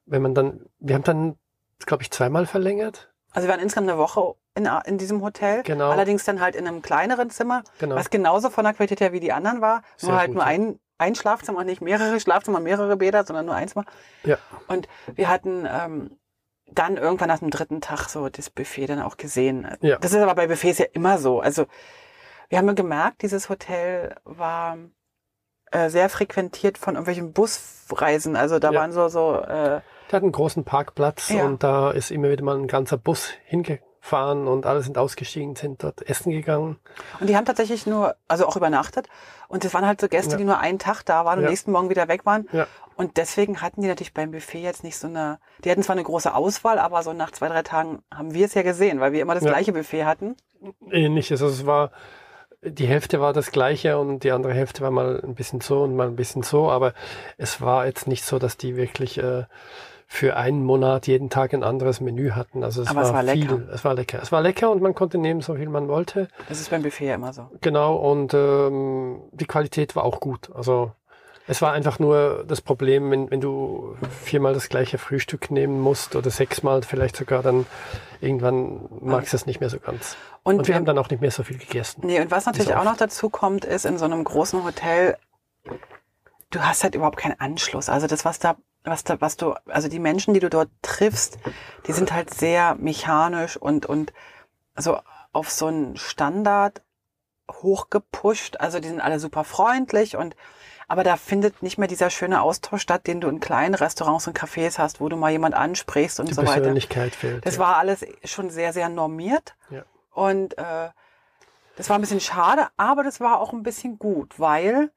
wenn 0.05 0.21
man 0.21 0.33
dann, 0.33 0.65
wir 0.79 0.95
haben 0.95 1.03
dann, 1.03 1.37
glaube 1.85 2.03
ich, 2.03 2.11
zweimal 2.11 2.45
verlängert. 2.45 3.11
Also 3.31 3.47
wir 3.47 3.53
waren 3.53 3.61
insgesamt 3.61 3.89
eine 3.89 3.99
Woche 3.99 4.35
in, 4.55 4.67
in 4.85 4.97
diesem 4.97 5.21
Hotel. 5.21 5.63
Genau. 5.63 5.91
Allerdings 5.91 6.25
dann 6.25 6.41
halt 6.41 6.55
in 6.55 6.67
einem 6.67 6.81
kleineren 6.81 7.29
Zimmer, 7.29 7.63
genau. 7.79 7.95
was 7.95 8.09
genauso 8.09 8.49
von 8.49 8.63
der 8.63 8.73
Qualität 8.73 9.01
her 9.01 9.13
wie 9.13 9.19
die 9.19 9.31
anderen 9.31 9.61
war. 9.61 9.83
Sehr 9.97 10.09
nur 10.09 10.19
halt 10.19 10.27
gut, 10.29 10.35
nur 10.35 10.45
ein, 10.45 10.79
ein 10.99 11.15
Schlafzimmer, 11.15 11.63
nicht 11.63 11.81
mehrere 11.81 12.19
Schlafzimmer, 12.19 12.59
mehrere 12.59 12.97
Bäder, 12.97 13.25
sondern 13.25 13.45
nur 13.45 13.55
eins 13.55 13.75
mal. 13.75 13.85
Ja. 14.23 14.37
Und 14.67 14.87
wir 15.15 15.29
hatten 15.29 15.67
ähm, 15.67 16.19
dann 16.67 16.97
irgendwann 16.97 17.29
nach 17.29 17.39
dem 17.39 17.49
dritten 17.49 17.81
Tag 17.81 18.09
so 18.09 18.29
das 18.29 18.49
Buffet 18.49 18.87
dann 18.87 19.01
auch 19.01 19.17
gesehen. 19.17 19.67
Ja. 19.81 19.97
Das 19.97 20.11
ist 20.11 20.19
aber 20.19 20.35
bei 20.35 20.47
Buffets 20.47 20.79
ja 20.79 20.85
immer 20.93 21.17
so. 21.17 21.39
Also 21.39 21.65
wir 22.49 22.57
haben 22.57 22.75
gemerkt, 22.75 23.21
dieses 23.21 23.49
Hotel 23.49 24.15
war 24.23 24.77
äh, 25.71 25.89
sehr 25.89 26.09
frequentiert 26.09 26.77
von 26.77 26.95
irgendwelchen 26.95 27.33
Busreisen. 27.33 28.35
Also 28.35 28.59
da 28.59 28.71
ja. 28.71 28.79
waren 28.79 28.91
so 28.91 29.07
so. 29.07 29.35
Äh, 29.35 29.81
der 30.11 30.17
hat 30.17 30.23
einen 30.23 30.31
großen 30.31 30.63
Parkplatz 30.63 31.29
ja. 31.29 31.45
und 31.45 31.63
da 31.63 31.91
ist 31.91 32.11
immer 32.11 32.29
wieder 32.29 32.43
mal 32.43 32.57
ein 32.57 32.67
ganzer 32.67 32.97
Bus 32.97 33.29
hingefahren 34.09 34.47
und 34.47 34.65
alle 34.65 34.81
sind 34.81 34.97
ausgestiegen, 34.97 35.55
sind 35.55 35.83
dort 35.83 36.07
essen 36.09 36.31
gegangen. 36.31 36.77
Und 37.19 37.29
die 37.29 37.35
haben 37.35 37.45
tatsächlich 37.45 37.85
nur, 37.85 38.15
also 38.27 38.47
auch 38.47 38.55
übernachtet. 38.55 39.07
Und 39.47 39.65
es 39.65 39.73
waren 39.73 39.85
halt 39.85 40.01
so 40.01 40.07
Gäste, 40.07 40.31
ja. 40.31 40.37
die 40.37 40.43
nur 40.43 40.59
einen 40.59 40.79
Tag 40.79 41.03
da 41.03 41.25
waren 41.25 41.39
und 41.39 41.45
ja. 41.45 41.49
nächsten 41.49 41.71
Morgen 41.71 41.89
wieder 41.89 42.07
weg 42.07 42.25
waren. 42.25 42.47
Ja. 42.51 42.67
Und 42.95 43.17
deswegen 43.17 43.61
hatten 43.61 43.81
die 43.81 43.87
natürlich 43.87 44.13
beim 44.13 44.31
Buffet 44.31 44.61
jetzt 44.61 44.83
nicht 44.83 44.97
so 44.97 45.07
eine, 45.07 45.39
die 45.63 45.71
hatten 45.71 45.83
zwar 45.83 45.95
eine 45.95 46.03
große 46.03 46.33
Auswahl, 46.33 46.79
aber 46.79 47.01
so 47.01 47.13
nach 47.13 47.31
zwei, 47.31 47.47
drei 47.47 47.63
Tagen 47.63 47.99
haben 48.13 48.33
wir 48.33 48.45
es 48.45 48.53
ja 48.53 48.61
gesehen, 48.61 48.99
weil 48.99 49.13
wir 49.13 49.21
immer 49.21 49.35
das 49.35 49.45
gleiche 49.45 49.71
Buffet 49.71 50.05
hatten. 50.05 50.35
Ähnliches. 50.91 51.41
Also 51.41 51.53
es 51.53 51.65
war 51.65 51.91
die 52.61 52.87
Hälfte 52.87 53.21
war 53.21 53.31
das 53.31 53.53
gleiche 53.53 53.97
und 53.97 54.25
die 54.25 54.33
andere 54.33 54.53
Hälfte 54.53 54.81
war 54.81 54.91
mal 54.91 55.21
ein 55.23 55.33
bisschen 55.33 55.61
so 55.61 55.83
und 55.83 55.95
mal 55.95 56.07
ein 56.07 56.17
bisschen 56.17 56.43
so, 56.43 56.69
aber 56.69 56.93
es 57.37 57.61
war 57.61 57.85
jetzt 57.85 58.05
nicht 58.05 58.25
so, 58.25 58.37
dass 58.37 58.57
die 58.57 58.75
wirklich 58.75 59.17
äh, 59.17 59.45
für 60.11 60.35
einen 60.35 60.65
Monat 60.65 61.05
jeden 61.05 61.29
Tag 61.29 61.53
ein 61.53 61.63
anderes 61.63 62.01
Menü 62.01 62.31
hatten. 62.31 62.63
Also 62.63 62.81
es 62.81 62.87
aber 62.89 63.03
war, 63.03 63.05
es 63.05 63.13
war 63.13 63.33
viel, 63.33 63.43
lecker. 63.43 63.61
Es 63.71 63.85
war 63.85 63.93
lecker. 63.93 64.19
Es 64.21 64.31
war 64.31 64.41
lecker 64.41 64.71
und 64.71 64.81
man 64.81 64.95
konnte 64.95 65.19
nehmen, 65.19 65.41
so 65.41 65.53
viel 65.53 65.69
man 65.69 65.87
wollte. 65.87 66.27
Das 66.49 66.59
ist 66.59 66.71
beim 66.71 66.81
Buffet 66.81 67.05
ja 67.05 67.15
immer 67.15 67.31
so. 67.31 67.47
Genau, 67.61 67.95
und 67.95 68.33
ähm, 68.33 69.21
die 69.31 69.45
Qualität 69.45 69.95
war 69.95 70.03
auch 70.03 70.19
gut. 70.19 70.49
Also 70.55 70.91
es 71.45 71.61
war 71.61 71.73
einfach 71.73 71.99
nur 71.99 72.43
das 72.47 72.59
Problem, 72.59 73.11
wenn, 73.11 73.29
wenn 73.29 73.39
du 73.39 73.95
viermal 74.23 74.55
das 74.55 74.67
gleiche 74.67 74.97
Frühstück 74.97 75.51
nehmen 75.51 75.79
musst 75.79 76.15
oder 76.15 76.31
sechsmal 76.31 76.81
vielleicht 76.81 77.15
sogar, 77.15 77.43
dann 77.43 77.67
irgendwann 78.19 78.89
magst 79.01 79.33
du 79.33 79.37
es 79.37 79.45
nicht 79.45 79.59
mehr 79.59 79.69
so 79.69 79.79
ganz. 79.79 80.17
Und, 80.41 80.57
und 80.57 80.61
wir, 80.61 80.69
wir 80.69 80.75
haben 80.75 80.85
dann 80.85 80.97
auch 80.97 81.11
nicht 81.11 81.21
mehr 81.21 81.31
so 81.31 81.43
viel 81.43 81.59
gegessen. 81.59 82.01
Nee, 82.03 82.19
und 82.19 82.31
was 82.31 82.47
natürlich 82.47 82.73
auch 82.73 82.83
noch 82.83 82.97
dazu 82.97 83.29
kommt, 83.29 83.63
ist 83.63 83.85
in 83.85 83.99
so 83.99 84.05
einem 84.05 84.23
großen 84.23 84.63
Hotel, 84.63 85.17
du 86.49 86.61
hast 86.61 86.83
halt 86.83 86.95
überhaupt 86.95 87.17
keinen 87.17 87.39
Anschluss. 87.39 87.89
Also 87.89 88.07
das, 88.07 88.25
was 88.25 88.39
da 88.39 88.55
was 88.83 89.03
da, 89.03 89.19
was 89.21 89.37
du, 89.37 89.53
also 89.67 89.87
die 89.87 89.99
Menschen, 89.99 90.33
die 90.33 90.39
du 90.39 90.49
dort 90.49 90.69
triffst, 90.81 91.37
die 91.87 91.93
sind 91.93 92.11
halt 92.11 92.33
sehr 92.33 92.75
mechanisch 92.75 93.57
und, 93.57 93.85
und 93.85 94.13
so 94.75 94.99
auf 95.31 95.49
so 95.49 95.67
einen 95.67 95.97
Standard 95.97 96.81
hochgepusht. 97.51 98.57
Also 98.59 98.79
die 98.79 98.87
sind 98.87 99.01
alle 99.01 99.19
super 99.19 99.43
freundlich 99.43 100.15
und, 100.15 100.35
aber 100.87 101.03
da 101.03 101.17
findet 101.17 101.61
nicht 101.61 101.77
mehr 101.77 101.87
dieser 101.87 102.09
schöne 102.09 102.41
Austausch 102.41 102.81
statt, 102.81 103.05
den 103.05 103.21
du 103.21 103.27
in 103.27 103.39
kleinen 103.39 103.75
Restaurants 103.75 104.27
und 104.27 104.37
Cafés 104.37 104.77
hast, 104.77 105.01
wo 105.01 105.09
du 105.09 105.17
mal 105.17 105.31
jemand 105.31 105.55
ansprichst 105.55 106.19
und 106.19 106.29
die 106.29 106.33
so 106.33 106.41
weiter. 106.41 106.53
Persönlichkeit 106.53 107.15
fehlt. 107.15 107.45
Das 107.45 107.55
ja. 107.55 107.59
war 107.61 107.77
alles 107.77 108.05
schon 108.23 108.49
sehr, 108.49 108.73
sehr 108.73 108.89
normiert. 108.89 109.55
Ja. 109.69 109.83
Und 110.11 110.57
äh, 110.57 110.89
das 111.75 111.89
war 111.89 111.97
ein 111.97 112.01
bisschen 112.01 112.19
schade, 112.19 112.67
aber 112.77 113.03
das 113.03 113.19
war 113.19 113.39
auch 113.39 113.53
ein 113.53 113.63
bisschen 113.63 113.99
gut, 113.99 114.39
weil 114.39 114.91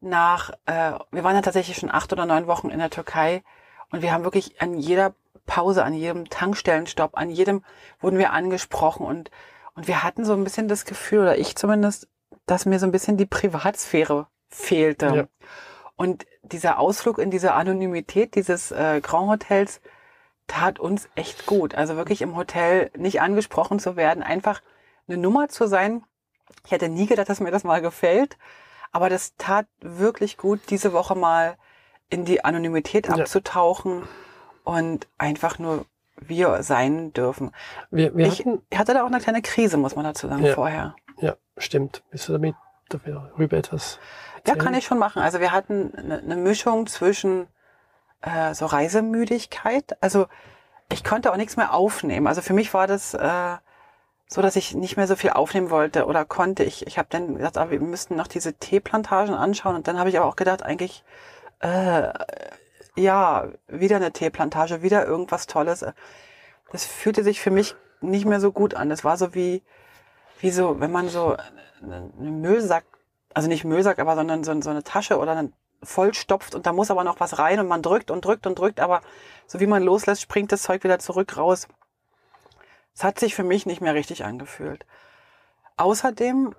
nach, 0.00 0.50
äh, 0.66 0.92
wir 1.10 1.24
waren 1.24 1.34
ja 1.34 1.42
tatsächlich 1.42 1.76
schon 1.76 1.90
acht 1.90 2.12
oder 2.12 2.26
neun 2.26 2.46
Wochen 2.46 2.70
in 2.70 2.78
der 2.78 2.90
Türkei 2.90 3.42
und 3.90 4.02
wir 4.02 4.12
haben 4.12 4.24
wirklich 4.24 4.60
an 4.60 4.74
jeder 4.74 5.14
Pause, 5.46 5.84
an 5.84 5.94
jedem 5.94 6.28
Tankstellenstopp, 6.28 7.16
an 7.16 7.30
jedem 7.30 7.64
wurden 8.00 8.18
wir 8.18 8.32
angesprochen 8.32 9.06
und, 9.06 9.30
und 9.74 9.88
wir 9.88 10.02
hatten 10.02 10.24
so 10.24 10.34
ein 10.34 10.44
bisschen 10.44 10.68
das 10.68 10.84
Gefühl, 10.84 11.20
oder 11.20 11.38
ich 11.38 11.56
zumindest, 11.56 12.08
dass 12.46 12.66
mir 12.66 12.78
so 12.78 12.86
ein 12.86 12.92
bisschen 12.92 13.16
die 13.16 13.26
Privatsphäre 13.26 14.26
fehlte. 14.48 15.06
Ja. 15.06 15.48
Und 15.96 16.26
dieser 16.42 16.78
Ausflug 16.78 17.18
in 17.18 17.30
diese 17.30 17.54
Anonymität 17.54 18.34
dieses 18.34 18.70
äh, 18.70 19.00
Grand 19.02 19.30
Hotels 19.30 19.80
tat 20.46 20.78
uns 20.78 21.08
echt 21.14 21.46
gut. 21.46 21.74
Also 21.74 21.96
wirklich 21.96 22.22
im 22.22 22.36
Hotel 22.36 22.90
nicht 22.96 23.20
angesprochen 23.20 23.78
zu 23.78 23.96
werden, 23.96 24.22
einfach 24.22 24.62
eine 25.08 25.18
Nummer 25.18 25.48
zu 25.48 25.66
sein. 25.66 26.04
Ich 26.64 26.72
hätte 26.72 26.88
nie 26.88 27.06
gedacht, 27.06 27.28
dass 27.28 27.40
mir 27.40 27.50
das 27.50 27.64
mal 27.64 27.82
gefällt. 27.82 28.38
Aber 28.92 29.08
das 29.08 29.36
tat 29.36 29.66
wirklich 29.80 30.36
gut, 30.36 30.60
diese 30.70 30.92
Woche 30.92 31.14
mal 31.14 31.56
in 32.10 32.24
die 32.24 32.44
Anonymität 32.44 33.10
abzutauchen 33.10 34.00
ja. 34.00 34.06
und 34.64 35.08
einfach 35.18 35.58
nur 35.58 35.84
wir 36.20 36.62
sein 36.62 37.12
dürfen. 37.12 37.52
Wir, 37.90 38.16
wir 38.16 38.26
ich 38.26 38.40
hatten, 38.40 38.62
hatte 38.74 38.94
da 38.94 39.02
auch 39.02 39.08
eine 39.08 39.20
kleine 39.20 39.42
Krise, 39.42 39.76
muss 39.76 39.94
man 39.94 40.04
dazu 40.04 40.28
sagen, 40.28 40.44
ja, 40.44 40.54
vorher. 40.54 40.96
Ja, 41.18 41.36
stimmt. 41.56 42.02
Bist 42.10 42.28
du 42.28 42.32
damit 42.32 42.56
darüber 42.88 43.56
etwas? 43.56 43.98
Erzählen? 44.38 44.56
Ja, 44.56 44.64
kann 44.64 44.74
ich 44.74 44.86
schon 44.86 44.98
machen. 44.98 45.22
Also 45.22 45.40
wir 45.40 45.52
hatten 45.52 45.94
eine, 45.94 46.18
eine 46.18 46.36
Mischung 46.36 46.86
zwischen 46.86 47.46
äh, 48.22 48.54
so 48.54 48.66
Reisemüdigkeit. 48.66 50.02
Also 50.02 50.26
ich 50.90 51.04
konnte 51.04 51.32
auch 51.32 51.36
nichts 51.36 51.56
mehr 51.56 51.74
aufnehmen. 51.74 52.26
Also 52.26 52.40
für 52.40 52.54
mich 52.54 52.72
war 52.74 52.86
das 52.86 53.14
äh, 53.14 53.56
so 54.28 54.42
dass 54.42 54.56
ich 54.56 54.74
nicht 54.74 54.96
mehr 54.96 55.06
so 55.06 55.16
viel 55.16 55.30
aufnehmen 55.30 55.70
wollte 55.70 56.04
oder 56.06 56.24
konnte. 56.26 56.62
Ich, 56.62 56.86
ich 56.86 56.98
habe 56.98 57.08
dann 57.10 57.36
gesagt, 57.36 57.56
ah, 57.56 57.70
wir 57.70 57.80
müssten 57.80 58.14
noch 58.14 58.26
diese 58.26 58.52
Teeplantagen 58.52 59.34
anschauen. 59.34 59.74
Und 59.74 59.88
dann 59.88 59.98
habe 59.98 60.10
ich 60.10 60.18
aber 60.18 60.26
auch 60.26 60.36
gedacht, 60.36 60.62
eigentlich, 60.62 61.02
äh, 61.60 62.12
ja, 62.94 63.48
wieder 63.68 63.96
eine 63.96 64.12
Teeplantage, 64.12 64.82
wieder 64.82 65.06
irgendwas 65.06 65.46
Tolles. 65.46 65.84
Das 66.70 66.84
fühlte 66.84 67.24
sich 67.24 67.40
für 67.40 67.50
mich 67.50 67.74
nicht 68.02 68.26
mehr 68.26 68.40
so 68.40 68.52
gut 68.52 68.74
an. 68.74 68.90
Das 68.90 69.02
war 69.02 69.16
so 69.16 69.34
wie, 69.34 69.62
wie 70.40 70.50
so, 70.50 70.78
wenn 70.78 70.92
man 70.92 71.08
so 71.08 71.36
einen 71.82 72.40
Müllsack, 72.42 72.84
also 73.32 73.48
nicht 73.48 73.64
Müllsack, 73.64 73.98
aber 73.98 74.14
sondern 74.14 74.44
so, 74.44 74.60
so 74.60 74.70
eine 74.70 74.82
Tasche 74.82 75.18
oder 75.18 75.32
einen 75.32 75.54
vollstopft 75.82 76.54
und 76.54 76.66
da 76.66 76.72
muss 76.72 76.90
aber 76.90 77.04
noch 77.04 77.20
was 77.20 77.38
rein 77.38 77.60
und 77.60 77.68
man 77.68 77.82
drückt 77.82 78.10
und 78.10 78.24
drückt 78.24 78.46
und 78.46 78.58
drückt, 78.58 78.80
aber 78.80 79.00
so 79.46 79.60
wie 79.60 79.66
man 79.66 79.82
loslässt, 79.82 80.22
springt 80.22 80.50
das 80.50 80.62
Zeug 80.62 80.82
wieder 80.82 80.98
zurück 80.98 81.36
raus. 81.36 81.68
Es 82.98 83.04
hat 83.04 83.20
sich 83.20 83.36
für 83.36 83.44
mich 83.44 83.64
nicht 83.64 83.80
mehr 83.80 83.94
richtig 83.94 84.24
angefühlt. 84.24 84.84
Außerdem 85.76 86.52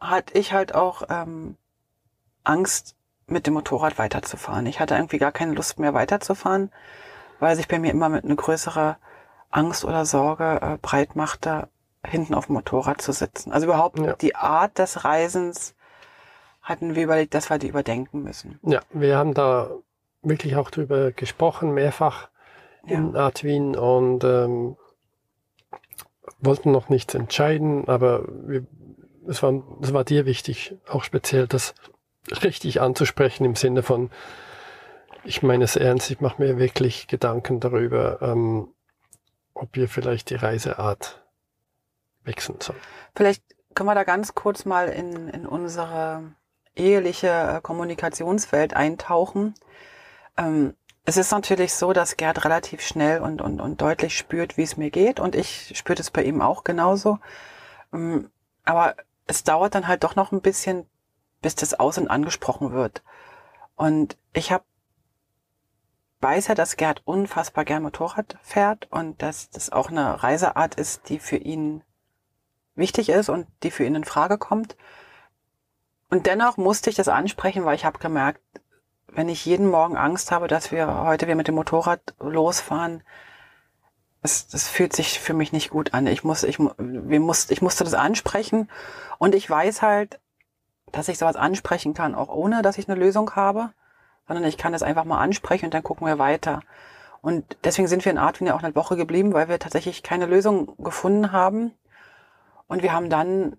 hatte 0.00 0.36
ich 0.36 0.52
halt 0.52 0.74
auch 0.74 1.04
ähm, 1.08 1.56
Angst, 2.42 2.96
mit 3.28 3.46
dem 3.46 3.54
Motorrad 3.54 3.96
weiterzufahren. 3.96 4.66
Ich 4.66 4.80
hatte 4.80 4.96
irgendwie 4.96 5.18
gar 5.18 5.30
keine 5.30 5.52
Lust 5.52 5.78
mehr 5.78 5.94
weiterzufahren, 5.94 6.72
weil 7.38 7.54
sich 7.54 7.68
bei 7.68 7.78
mir 7.78 7.92
immer 7.92 8.08
mit 8.08 8.24
einer 8.24 8.34
größeren 8.34 8.96
Angst 9.50 9.84
oder 9.84 10.04
Sorge 10.04 10.58
äh, 10.60 10.78
breit 10.82 11.14
machte, 11.14 11.68
hinten 12.04 12.34
auf 12.34 12.46
dem 12.46 12.56
Motorrad 12.56 13.00
zu 13.00 13.12
sitzen. 13.12 13.52
Also 13.52 13.66
überhaupt 13.66 14.00
ja. 14.00 14.14
die 14.14 14.34
Art 14.34 14.80
des 14.80 15.04
Reisens 15.04 15.76
hatten 16.60 16.96
wir 16.96 17.04
überlegt, 17.04 17.34
dass 17.34 17.50
wir 17.50 17.58
die 17.58 17.68
überdenken 17.68 18.24
müssen. 18.24 18.58
Ja, 18.64 18.80
wir 18.90 19.16
haben 19.16 19.32
da 19.32 19.70
wirklich 20.22 20.56
auch 20.56 20.72
drüber 20.72 21.12
gesprochen, 21.12 21.72
mehrfach 21.72 22.30
in 22.84 23.14
ja. 23.14 23.26
Artwin 23.26 23.76
und 23.76 24.24
ähm, 24.24 24.76
wollten 26.40 26.70
noch 26.70 26.88
nichts 26.88 27.14
entscheiden, 27.14 27.88
aber 27.88 28.24
wir, 28.46 28.66
es, 29.28 29.42
war, 29.42 29.62
es 29.82 29.92
war 29.92 30.04
dir 30.04 30.26
wichtig, 30.26 30.74
auch 30.88 31.04
speziell 31.04 31.46
das 31.46 31.74
richtig 32.42 32.80
anzusprechen 32.80 33.44
im 33.44 33.54
Sinne 33.54 33.82
von, 33.82 34.10
ich 35.24 35.42
meine 35.42 35.64
es 35.64 35.76
ernst, 35.76 36.10
ich 36.10 36.20
mache 36.20 36.42
mir 36.42 36.58
wirklich 36.58 37.06
Gedanken 37.06 37.60
darüber, 37.60 38.20
ähm, 38.22 38.68
ob 39.54 39.68
wir 39.72 39.88
vielleicht 39.88 40.30
die 40.30 40.34
Reiseart 40.34 41.22
wechseln 42.24 42.60
sollen. 42.60 42.78
Vielleicht 43.14 43.42
können 43.74 43.88
wir 43.88 43.94
da 43.94 44.04
ganz 44.04 44.34
kurz 44.34 44.64
mal 44.64 44.88
in, 44.88 45.28
in 45.28 45.46
unsere 45.46 46.22
eheliche 46.76 47.28
äh, 47.28 47.60
Kommunikationswelt 47.60 48.74
eintauchen. 48.74 49.54
Ähm, 50.36 50.74
es 51.04 51.16
ist 51.16 51.32
natürlich 51.32 51.74
so, 51.74 51.92
dass 51.92 52.16
Gerd 52.16 52.44
relativ 52.44 52.80
schnell 52.80 53.20
und, 53.20 53.42
und, 53.42 53.60
und 53.60 53.80
deutlich 53.80 54.16
spürt, 54.16 54.56
wie 54.56 54.62
es 54.62 54.76
mir 54.76 54.90
geht. 54.90 55.20
Und 55.20 55.34
ich 55.34 55.76
spüre 55.76 55.98
es 56.00 56.10
bei 56.10 56.22
ihm 56.22 56.40
auch 56.40 56.64
genauso. 56.64 57.18
Ähm, 57.92 58.30
aber 58.64 58.96
es 59.26 59.44
dauert 59.44 59.74
dann 59.74 59.86
halt 59.86 60.04
doch 60.04 60.16
noch 60.16 60.32
ein 60.32 60.40
bisschen, 60.40 60.86
bis 61.42 61.54
das 61.54 61.74
außen 61.74 62.08
angesprochen 62.08 62.72
wird. 62.72 63.02
Und 63.76 64.16
ich 64.32 64.50
habe 64.52 64.64
weiß 66.24 66.48
ja, 66.48 66.54
dass 66.54 66.78
Gerd 66.78 67.02
unfassbar 67.04 67.66
gern 67.66 67.82
Motorrad 67.82 68.38
fährt 68.42 68.90
und 68.90 69.20
dass 69.20 69.50
das 69.50 69.70
auch 69.70 69.90
eine 69.90 70.22
Reiseart 70.22 70.74
ist, 70.76 71.10
die 71.10 71.18
für 71.18 71.36
ihn 71.36 71.82
wichtig 72.74 73.10
ist 73.10 73.28
und 73.28 73.46
die 73.62 73.70
für 73.70 73.84
ihn 73.84 73.94
in 73.94 74.04
Frage 74.04 74.38
kommt. 74.38 74.74
Und 76.08 76.26
dennoch 76.26 76.56
musste 76.56 76.88
ich 76.88 76.96
das 76.96 77.08
ansprechen, 77.08 77.66
weil 77.66 77.74
ich 77.74 77.84
habe 77.84 77.98
gemerkt, 77.98 78.40
wenn 79.14 79.28
ich 79.28 79.44
jeden 79.44 79.68
Morgen 79.68 79.96
Angst 79.96 80.32
habe, 80.32 80.48
dass 80.48 80.72
wir 80.72 81.02
heute 81.04 81.26
wieder 81.26 81.36
mit 81.36 81.48
dem 81.48 81.54
Motorrad 81.54 82.14
losfahren, 82.20 83.02
das, 84.22 84.48
das 84.48 84.68
fühlt 84.68 84.94
sich 84.94 85.20
für 85.20 85.34
mich 85.34 85.52
nicht 85.52 85.70
gut 85.70 85.94
an. 85.94 86.06
Ich 86.06 86.24
muss, 86.24 86.42
ich, 86.44 86.58
wir 86.58 87.20
muss, 87.20 87.50
ich 87.50 87.62
musste 87.62 87.84
das 87.84 87.94
ansprechen 87.94 88.70
und 89.18 89.34
ich 89.34 89.48
weiß 89.48 89.82
halt, 89.82 90.18
dass 90.92 91.08
ich 91.08 91.18
sowas 91.18 91.36
ansprechen 91.36 91.94
kann, 91.94 92.14
auch 92.14 92.28
ohne, 92.28 92.62
dass 92.62 92.78
ich 92.78 92.88
eine 92.88 92.98
Lösung 92.98 93.32
habe, 93.36 93.72
sondern 94.26 94.44
ich 94.44 94.56
kann 94.56 94.72
das 94.72 94.82
einfach 94.82 95.04
mal 95.04 95.20
ansprechen 95.20 95.66
und 95.66 95.74
dann 95.74 95.82
gucken 95.82 96.06
wir 96.06 96.18
weiter. 96.18 96.60
Und 97.20 97.56
deswegen 97.64 97.88
sind 97.88 98.04
wir 98.04 98.12
in 98.12 98.18
Artwin 98.18 98.46
ja 98.46 98.54
auch 98.54 98.62
eine 98.62 98.74
Woche 98.74 98.96
geblieben, 98.96 99.32
weil 99.32 99.48
wir 99.48 99.58
tatsächlich 99.58 100.02
keine 100.02 100.26
Lösung 100.26 100.76
gefunden 100.82 101.32
haben. 101.32 101.72
Und 102.66 102.82
wir 102.82 102.92
haben 102.92 103.10
dann 103.10 103.56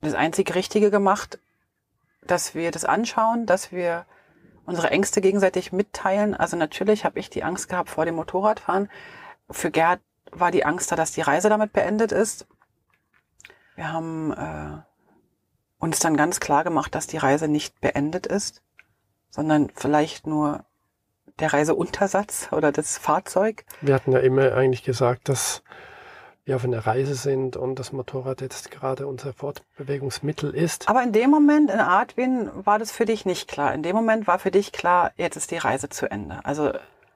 das 0.00 0.14
einzig 0.14 0.54
Richtige 0.54 0.90
gemacht, 0.90 1.38
dass 2.26 2.54
wir 2.54 2.70
das 2.70 2.84
anschauen, 2.84 3.46
dass 3.46 3.72
wir 3.72 4.06
unsere 4.64 4.90
Ängste 4.90 5.20
gegenseitig 5.20 5.72
mitteilen. 5.72 6.34
Also 6.34 6.56
natürlich 6.56 7.04
habe 7.04 7.18
ich 7.18 7.30
die 7.30 7.44
Angst 7.44 7.68
gehabt 7.68 7.90
vor 7.90 8.04
dem 8.04 8.14
Motorradfahren. 8.14 8.88
Für 9.50 9.70
Gerd 9.70 10.00
war 10.30 10.50
die 10.50 10.64
Angst 10.64 10.92
da, 10.92 10.96
dass 10.96 11.12
die 11.12 11.20
Reise 11.20 11.48
damit 11.48 11.72
beendet 11.72 12.12
ist. 12.12 12.46
Wir 13.74 13.92
haben 13.92 14.32
äh, 14.32 14.82
uns 15.78 15.98
dann 15.98 16.16
ganz 16.16 16.40
klar 16.40 16.64
gemacht, 16.64 16.94
dass 16.94 17.06
die 17.06 17.16
Reise 17.16 17.48
nicht 17.48 17.80
beendet 17.80 18.26
ist, 18.26 18.62
sondern 19.30 19.70
vielleicht 19.74 20.26
nur 20.26 20.64
der 21.38 21.52
Reiseuntersatz 21.52 22.48
oder 22.52 22.72
das 22.72 22.98
Fahrzeug. 22.98 23.64
Wir 23.80 23.94
hatten 23.94 24.12
ja 24.12 24.20
immer 24.20 24.54
eigentlich 24.54 24.84
gesagt, 24.84 25.28
dass 25.28 25.62
wir 26.52 26.56
auf 26.56 26.64
einer 26.64 26.86
Reise 26.86 27.14
sind 27.14 27.56
und 27.56 27.78
das 27.78 27.92
Motorrad 27.92 28.42
jetzt 28.42 28.70
gerade 28.70 29.06
unser 29.06 29.32
Fortbewegungsmittel 29.32 30.54
ist. 30.54 30.86
Aber 30.88 31.02
in 31.02 31.12
dem 31.12 31.30
Moment 31.30 31.70
in 31.70 31.80
Artwin 31.80 32.50
war 32.54 32.78
das 32.78 32.92
für 32.92 33.06
dich 33.06 33.24
nicht 33.24 33.48
klar. 33.48 33.72
In 33.72 33.82
dem 33.82 33.96
Moment 33.96 34.26
war 34.26 34.38
für 34.38 34.50
dich 34.50 34.70
klar, 34.70 35.12
jetzt 35.16 35.36
ist 35.36 35.50
die 35.50 35.56
Reise 35.56 35.88
zu 35.88 36.10
Ende. 36.10 36.44
Also 36.44 36.72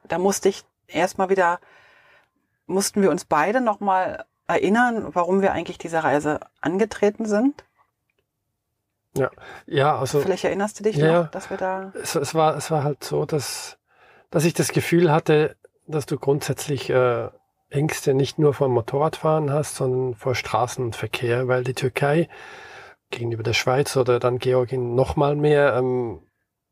da 0.09 0.19
musste 0.19 0.49
ich 0.49 0.64
erstmal 0.87 1.28
wieder, 1.28 1.61
mussten 2.66 3.02
wir 3.02 3.11
uns 3.11 3.26
beide 3.26 3.61
nochmal 3.61 4.25
erinnern, 4.47 5.09
warum 5.12 5.43
wir 5.43 5.52
eigentlich 5.52 5.76
diese 5.76 6.02
Reise 6.02 6.40
angetreten 6.62 7.26
sind. 7.26 7.62
Ja, 9.19 9.31
ja, 9.66 9.99
also. 9.99 10.21
Vielleicht 10.21 10.45
erinnerst 10.45 10.81
du 10.81 10.85
dich 10.85 10.97
ja, 10.97 11.23
noch, 11.23 11.31
dass 11.31 11.50
wir 11.50 11.59
da. 11.59 11.93
Es, 12.00 12.14
es, 12.14 12.35
war, 12.35 12.57
es 12.57 12.71
war 12.71 12.85
halt 12.85 13.05
so, 13.05 13.26
dass, 13.26 13.76
dass 14.31 14.47
ich 14.47 14.55
das 14.55 14.69
Gefühl 14.69 15.12
hatte, 15.12 15.57
dass 15.87 16.07
du 16.07 16.19
grundsätzlich 16.19 16.88
äh, 16.88 17.28
Ängste 17.71 18.15
nicht 18.15 18.39
nur 18.39 18.55
vor 18.55 18.69
Motorradfahren 18.69 19.51
hast, 19.51 19.77
sondern 19.77 20.15
vor 20.15 20.35
Straßenverkehr, 20.35 21.49
weil 21.49 21.65
die 21.65 21.75
Türkei 21.75 22.29
gegenüber 23.11 23.43
der 23.43 23.53
Schweiz 23.53 23.97
oder 23.97 24.19
dann 24.19 24.39
Georgien 24.39 24.95
nochmal 24.95 25.37
mehr 25.37 25.75
ähm, 25.77 26.21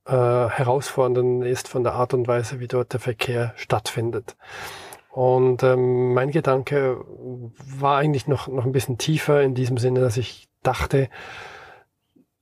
äh, 0.06 0.12
herausfordernd 0.12 1.44
ist 1.44 1.68
von 1.68 1.82
der 1.82 1.94
Art 1.94 2.14
und 2.14 2.28
Weise, 2.28 2.60
wie 2.60 2.68
dort 2.68 2.92
der 2.92 3.00
Verkehr 3.00 3.54
stattfindet. 3.56 4.36
Und 5.10 5.62
ähm, 5.62 6.12
mein 6.12 6.30
Gedanke 6.32 7.04
war 7.78 7.98
eigentlich 7.98 8.26
noch, 8.26 8.48
noch 8.48 8.64
ein 8.64 8.72
bisschen 8.72 8.98
tiefer 8.98 9.42
in 9.42 9.54
diesem 9.54 9.78
Sinne, 9.78 10.00
dass 10.00 10.16
ich 10.16 10.48
dachte, 10.62 11.08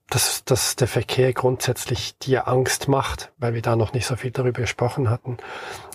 dass, 0.09 0.43
dass 0.43 0.75
der 0.75 0.87
Verkehr 0.87 1.33
grundsätzlich 1.33 2.17
dir 2.17 2.47
Angst 2.47 2.87
macht, 2.87 3.31
weil 3.37 3.53
wir 3.53 3.61
da 3.61 3.75
noch 3.75 3.93
nicht 3.93 4.05
so 4.05 4.15
viel 4.15 4.31
darüber 4.31 4.61
gesprochen 4.61 5.09
hatten. 5.09 5.37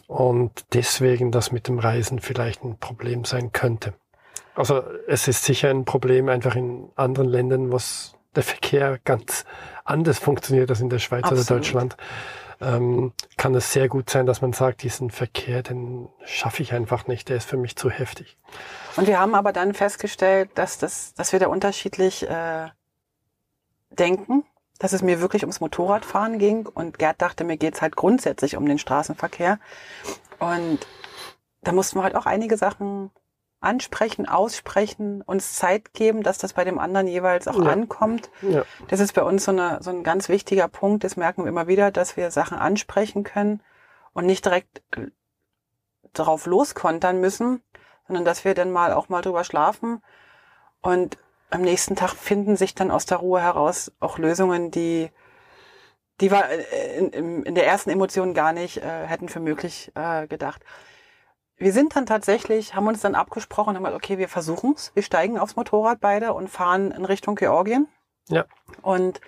Und 0.09 0.65
deswegen 0.73 1.31
das 1.31 1.53
mit 1.53 1.69
dem 1.69 1.79
Reisen 1.79 2.19
vielleicht 2.19 2.65
ein 2.65 2.79
Problem 2.79 3.25
sein 3.25 3.53
könnte. 3.53 3.93
Also 4.55 4.83
es 5.07 5.29
ist 5.29 5.45
sicher 5.45 5.69
ein 5.71 5.85
Problem 5.85 6.29
einfach 6.31 6.57
in 6.57 6.91
anderen 6.97 7.29
Ländern, 7.29 7.71
wo 7.71 7.79
der 8.35 8.43
Verkehr 8.43 8.99
ganz 9.05 9.45
anders 9.85 10.19
funktioniert 10.19 10.71
als 10.71 10.81
in 10.81 10.88
der 10.88 10.99
Schweiz 10.99 11.25
Absolut. 11.25 11.45
oder 11.45 11.57
Deutschland. 11.57 11.97
Ähm, 12.61 13.12
kann 13.37 13.55
es 13.55 13.73
sehr 13.73 13.88
gut 13.88 14.11
sein, 14.11 14.27
dass 14.27 14.41
man 14.41 14.53
sagt, 14.53 14.83
diesen 14.83 15.11
Verkehr, 15.11 15.62
den 15.62 16.09
schaffe 16.25 16.62
ich 16.62 16.73
einfach 16.73 17.07
nicht, 17.07 17.29
der 17.29 17.37
ist 17.37 17.49
für 17.49 17.57
mich 17.57 17.77
zu 17.77 17.88
heftig. 17.88 18.37
Und 18.97 19.07
wir 19.07 19.21
haben 19.21 19.35
aber 19.35 19.53
dann 19.53 19.75
festgestellt, 19.75 20.50
dass, 20.55 20.79
das, 20.79 21.15
dass 21.15 21.33
wir 21.33 21.38
da 21.38 21.49
unterschiedlich 21.49 22.29
äh, 22.29 22.69
denken, 23.91 24.45
dass 24.78 24.92
es 24.92 25.02
mir 25.02 25.20
wirklich 25.20 25.42
ums 25.42 25.61
Motorradfahren 25.61 26.38
ging 26.38 26.66
und 26.66 26.99
Gerd 26.99 27.20
dachte, 27.20 27.44
mir 27.44 27.56
geht's 27.56 27.82
halt 27.82 27.97
grundsätzlich 27.97 28.56
um 28.56 28.66
den 28.66 28.78
Straßenverkehr. 28.78 29.58
Und 30.38 30.78
da 31.62 31.73
mussten 31.73 31.99
wir 31.99 32.04
halt 32.04 32.14
auch 32.14 32.26
einige 32.26 32.56
Sachen 32.56 33.11
ansprechen, 33.61 34.28
aussprechen, 34.28 35.23
uns 35.23 35.54
Zeit 35.56 35.92
geben, 35.92 36.23
dass 36.23 36.38
das 36.38 36.52
bei 36.52 36.64
dem 36.64 36.78
anderen 36.78 37.08
jeweils 37.08 37.49
auch 37.49 37.62
ja. 37.62 37.70
ankommt. 37.70 38.30
Ja. 38.42 38.64
Das 38.87 39.00
ist 39.00 39.14
bei 39.14 39.23
uns 39.23 39.44
so, 39.44 39.50
eine, 39.50 39.78
so 39.82 39.90
ein 39.90 40.04
ganz 40.04 40.28
wichtiger 40.28 40.68
Punkt. 40.68 41.02
Das 41.02 41.16
merken 41.16 41.42
wir 41.42 41.49
immer 41.49 41.66
wieder, 41.66 41.90
dass 41.90 42.16
wir 42.16 42.30
Sachen 42.30 42.56
ansprechen 42.56 43.25
können 43.25 43.61
und 44.12 44.26
nicht 44.26 44.44
direkt 44.44 44.82
darauf 46.12 46.47
loskontern 46.47 47.20
müssen, 47.20 47.62
sondern 48.06 48.25
dass 48.25 48.44
wir 48.44 48.54
dann 48.54 48.70
mal 48.70 48.92
auch 48.92 49.08
mal 49.08 49.23
drüber 49.23 49.42
schlafen 49.42 50.02
und 50.80 51.18
am 51.50 51.62
nächsten 51.62 51.97
Tag 51.97 52.14
finden 52.14 52.57
sich 52.57 52.75
dann 52.75 52.90
aus 52.90 53.07
der 53.07 53.19
Ruhe 53.19 53.40
heraus 53.40 53.93
auch 54.00 54.19
Lösungen, 54.19 54.71
die 54.71 55.11
die 56.21 56.31
wir 56.31 56.45
in, 56.97 57.45
in 57.45 57.55
der 57.55 57.67
ersten 57.67 57.90
Emotion 57.90 58.35
gar 58.35 58.52
nicht 58.52 58.78
äh, 58.78 59.07
hätten 59.07 59.28
für 59.28 59.40
möglich 59.40 59.93
äh, 59.95 60.26
gedacht. 60.26 60.64
Wir 61.57 61.73
sind 61.73 61.97
dann 61.97 62.07
tatsächlich, 62.07 62.75
haben 62.75 62.87
uns 62.87 63.00
dann 63.00 63.14
abgesprochen, 63.14 63.76
haben 63.76 63.85
gesagt, 63.85 64.05
okay, 64.05 64.19
wir 64.19 64.28
versuchen's, 64.28 64.93
wir 64.95 65.02
steigen 65.02 65.38
aufs 65.38 65.57
Motorrad 65.57 66.00
beide 66.00 66.33
und 66.33 66.49
fahren 66.49 66.90
in 66.93 67.05
Richtung 67.05 67.35
Georgien. 67.35 67.88
Ja. 68.28 68.47
Und 68.83 69.21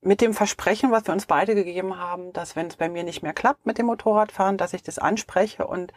mit 0.00 0.20
dem 0.20 0.34
Versprechen, 0.34 0.90
was 0.90 1.06
wir 1.06 1.14
uns 1.14 1.26
beide 1.26 1.54
gegeben 1.54 1.98
haben, 1.98 2.32
dass 2.32 2.56
wenn 2.56 2.66
es 2.66 2.76
bei 2.76 2.88
mir 2.88 3.04
nicht 3.04 3.22
mehr 3.22 3.32
klappt 3.32 3.64
mit 3.64 3.78
dem 3.78 3.86
Motorradfahren, 3.86 4.58
dass 4.58 4.74
ich 4.74 4.82
das 4.82 4.98
anspreche 4.98 5.66
und 5.66 5.92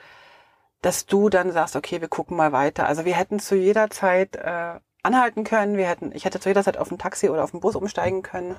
dass 0.82 1.06
du 1.06 1.30
dann 1.30 1.52
sagst, 1.52 1.76
okay, 1.76 2.02
wir 2.02 2.08
gucken 2.08 2.38
mal 2.38 2.52
weiter. 2.52 2.88
Also 2.88 3.06
wir 3.06 3.16
hätten 3.16 3.40
zu 3.40 3.56
jeder 3.56 3.90
Zeit 3.90 4.36
äh, 4.36 4.80
anhalten 5.04 5.44
können. 5.44 5.78
Wir 5.78 5.88
hätten, 5.88 6.12
ich 6.14 6.26
hätte 6.26 6.40
zu 6.40 6.50
jeder 6.50 6.64
Zeit 6.64 6.78
auf 6.78 6.92
ein 6.92 6.98
Taxi 6.98 7.30
oder 7.30 7.44
auf 7.44 7.52
den 7.52 7.62
Bus 7.62 7.76
umsteigen 7.76 8.22
können. 8.22 8.56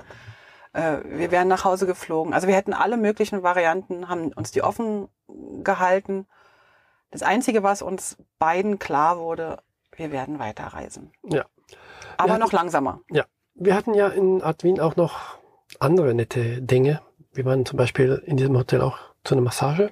Äh, 0.72 0.98
wir 1.04 1.30
wären 1.30 1.48
nach 1.48 1.64
Hause 1.64 1.86
geflogen. 1.86 2.34
Also 2.34 2.48
wir 2.48 2.56
hätten 2.56 2.72
alle 2.72 2.96
möglichen 2.96 3.42
Varianten, 3.42 4.08
haben 4.08 4.32
uns 4.32 4.50
die 4.50 4.62
offen 4.62 5.08
gehalten. 5.62 6.26
Das 7.10 7.22
Einzige, 7.22 7.62
was 7.62 7.82
uns 7.82 8.16
beiden 8.38 8.78
klar 8.78 9.18
wurde, 9.18 9.58
wir 9.92 10.12
werden 10.12 10.38
weiterreisen. 10.38 11.12
Ja. 11.24 11.46
Aber 12.16 12.32
hatten, 12.32 12.42
noch 12.42 12.52
langsamer. 12.52 13.00
Ja. 13.10 13.24
Wir 13.54 13.74
hatten 13.74 13.94
ja 13.94 14.08
in 14.08 14.42
Adwin 14.42 14.80
auch 14.80 14.96
noch 14.96 15.38
andere 15.80 16.14
nette 16.14 16.62
Dinge. 16.62 17.00
Wir 17.32 17.44
waren 17.44 17.66
zum 17.66 17.76
Beispiel 17.76 18.22
in 18.24 18.36
diesem 18.36 18.56
Hotel 18.56 18.80
auch 18.80 18.98
zu 19.24 19.34
einer 19.34 19.42
Massage. 19.42 19.90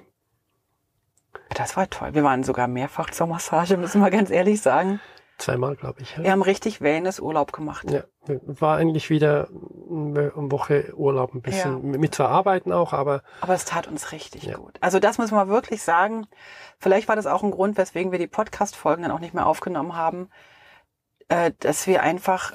Das 1.55 1.77
war 1.77 1.89
toll. 1.89 2.13
Wir 2.13 2.23
waren 2.23 2.43
sogar 2.43 2.67
mehrfach 2.67 3.09
zur 3.09 3.27
Massage, 3.27 3.77
müssen 3.77 4.01
wir 4.01 4.11
ganz 4.11 4.29
ehrlich 4.29 4.61
sagen. 4.61 4.99
Zweimal, 5.37 5.75
glaube 5.75 6.01
ich. 6.01 6.17
Ja. 6.17 6.23
Wir 6.23 6.31
haben 6.31 6.41
richtig 6.41 6.81
Wellness-Urlaub 6.81 7.53
gemacht. 7.53 7.89
Ja, 7.91 8.03
war 8.25 8.77
eigentlich 8.77 9.11
wieder 9.11 9.47
eine 9.49 10.31
Woche 10.35 10.93
Urlaub, 10.95 11.35
ein 11.35 11.41
bisschen 11.41 11.91
ja. 11.93 11.99
mit 11.99 12.15
zwar 12.15 12.29
arbeiten 12.29 12.71
auch, 12.71 12.91
aber. 12.91 13.21
Aber 13.41 13.53
es 13.53 13.65
tat 13.65 13.87
uns 13.87 14.11
richtig 14.11 14.43
ja. 14.43 14.57
gut. 14.57 14.77
Also 14.81 14.99
das 14.99 15.19
müssen 15.19 15.35
wir 15.35 15.47
wirklich 15.47 15.83
sagen. 15.83 16.25
Vielleicht 16.79 17.07
war 17.07 17.15
das 17.15 17.27
auch 17.27 17.43
ein 17.43 17.51
Grund, 17.51 17.77
weswegen 17.77 18.11
wir 18.11 18.19
die 18.19 18.27
Podcast-Folgen 18.27 19.03
dann 19.03 19.11
auch 19.11 19.19
nicht 19.19 19.35
mehr 19.35 19.45
aufgenommen 19.45 19.95
haben, 19.95 20.29
äh, 21.27 21.51
dass 21.59 21.85
wir 21.85 22.01
einfach 22.01 22.53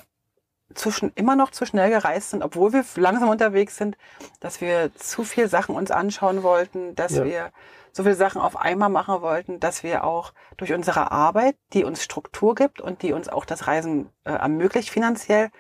zu, 0.75 0.90
immer 1.14 1.37
noch 1.37 1.51
zu 1.51 1.66
schnell 1.66 1.90
gereist 1.90 2.31
sind, 2.31 2.42
obwohl 2.42 2.73
wir 2.73 2.85
langsam 2.97 3.29
unterwegs 3.29 3.77
sind, 3.77 3.97
dass 4.40 4.61
wir 4.61 4.92
zu 4.97 5.23
viel 5.23 5.49
Sachen 5.49 5.77
uns 5.77 5.90
anschauen 5.90 6.42
wollten, 6.42 6.97
dass 6.97 7.16
ja. 7.16 7.25
wir 7.25 7.53
so 7.92 8.02
viele 8.02 8.14
Sachen 8.14 8.40
auf 8.40 8.57
einmal 8.57 8.88
machen 8.88 9.20
wollten, 9.20 9.61
dass 9.61 9.83
wir 9.83 10.05
auch 10.05 10.33
durch 10.57 10.72
unsere 10.72 11.12
Arbeit, 11.12 11.57
die 11.74 11.85
uns 11.85 12.02
Struktur 12.02 12.55
gibt 12.55 12.81
und 12.81 13.02
die 13.02 13.12
uns 13.12 13.28
auch 13.28 13.44
das 13.44 13.66
Reisen 13.66 14.11
äh, 14.24 14.33
ermöglicht 14.33 14.90
finanziell, 14.90 15.50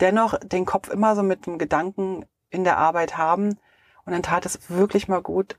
dennoch 0.00 0.38
den 0.38 0.64
Kopf 0.64 0.88
immer 0.88 1.14
so 1.14 1.22
mit 1.22 1.46
dem 1.46 1.58
Gedanken 1.58 2.24
in 2.48 2.64
der 2.64 2.78
Arbeit 2.78 3.18
haben. 3.18 3.58
Und 4.06 4.12
dann 4.12 4.22
tat 4.22 4.46
es 4.46 4.70
wirklich 4.70 5.06
mal 5.06 5.22
gut, 5.22 5.58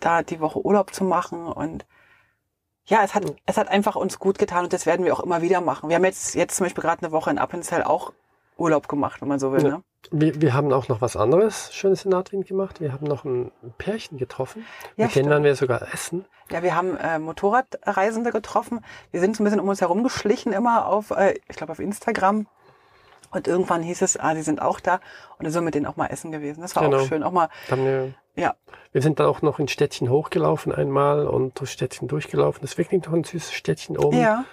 da 0.00 0.22
die 0.22 0.40
Woche 0.40 0.64
Urlaub 0.64 0.94
zu 0.94 1.04
machen 1.04 1.46
und 1.46 1.84
ja, 2.84 3.02
es 3.04 3.14
hat, 3.14 3.24
es 3.46 3.56
hat 3.56 3.68
einfach 3.68 3.94
uns 3.94 4.18
gut 4.18 4.38
getan 4.38 4.64
und 4.64 4.72
das 4.72 4.86
werden 4.86 5.04
wir 5.04 5.14
auch 5.14 5.20
immer 5.20 5.42
wieder 5.42 5.60
machen. 5.60 5.88
Wir 5.88 5.96
haben 5.96 6.04
jetzt, 6.04 6.34
jetzt 6.34 6.56
zum 6.56 6.64
Beispiel 6.64 6.82
gerade 6.82 7.02
eine 7.02 7.12
Woche 7.12 7.30
in 7.30 7.38
Appenzell 7.38 7.84
auch 7.84 8.12
Urlaub 8.56 8.88
gemacht, 8.88 9.20
wenn 9.20 9.28
man 9.28 9.38
so 9.38 9.52
will. 9.52 9.62
Ne? 9.62 9.82
Wir, 10.10 10.40
wir 10.40 10.54
haben 10.54 10.72
auch 10.72 10.88
noch 10.88 11.00
was 11.00 11.16
anderes 11.16 11.72
Schönes 11.72 12.04
in 12.04 12.10
Nadrin 12.10 12.42
gemacht. 12.42 12.80
Wir 12.80 12.92
haben 12.92 13.06
noch 13.06 13.24
ein 13.24 13.50
Pärchen 13.78 14.18
getroffen. 14.18 14.66
Ja, 14.96 15.06
Mit 15.06 15.14
denen 15.14 15.30
werden 15.30 15.44
wir 15.44 15.54
sogar 15.54 15.92
essen. 15.92 16.24
Ja, 16.50 16.62
wir 16.62 16.74
haben 16.74 16.96
äh, 16.96 17.18
Motorradreisende 17.18 18.30
getroffen. 18.30 18.84
Wir 19.10 19.20
sind 19.20 19.36
so 19.36 19.42
ein 19.42 19.44
bisschen 19.44 19.60
um 19.60 19.68
uns 19.68 19.80
herum 19.80 20.02
geschlichen 20.02 20.52
immer 20.52 20.86
auf, 20.86 21.10
äh, 21.12 21.34
ich 21.48 21.56
glaube 21.56 21.72
auf 21.72 21.78
Instagram. 21.78 22.46
Und 23.30 23.48
irgendwann 23.48 23.82
hieß 23.82 24.02
es, 24.02 24.20
ah, 24.20 24.34
sie 24.34 24.42
sind 24.42 24.60
auch 24.60 24.78
da. 24.78 24.96
Und 25.38 25.44
dann 25.44 25.52
sind 25.52 25.62
wir 25.62 25.66
mit 25.66 25.74
denen 25.74 25.86
auch 25.86 25.96
mal 25.96 26.08
essen 26.08 26.32
gewesen. 26.32 26.60
Das 26.60 26.76
war 26.76 26.82
genau. 26.82 26.98
auch 26.98 27.06
schön. 27.06 27.22
Auch 27.22 27.32
mal. 27.32 27.48
Wir, 27.68 28.12
ja. 28.34 28.54
Wir 28.92 29.00
sind 29.00 29.20
da 29.20 29.26
auch 29.26 29.40
noch 29.40 29.58
in 29.58 29.68
Städtchen 29.68 30.10
hochgelaufen 30.10 30.74
einmal 30.74 31.26
und 31.26 31.58
durch 31.58 31.70
Städtchen 31.70 32.08
durchgelaufen. 32.08 32.60
Das 32.60 32.72
ist 32.72 32.78
wirklich 32.78 33.02
noch 33.06 33.14
ein 33.14 33.24
süßes 33.24 33.52
Städtchen 33.52 33.96
oben. 33.96 34.20
Ja 34.20 34.44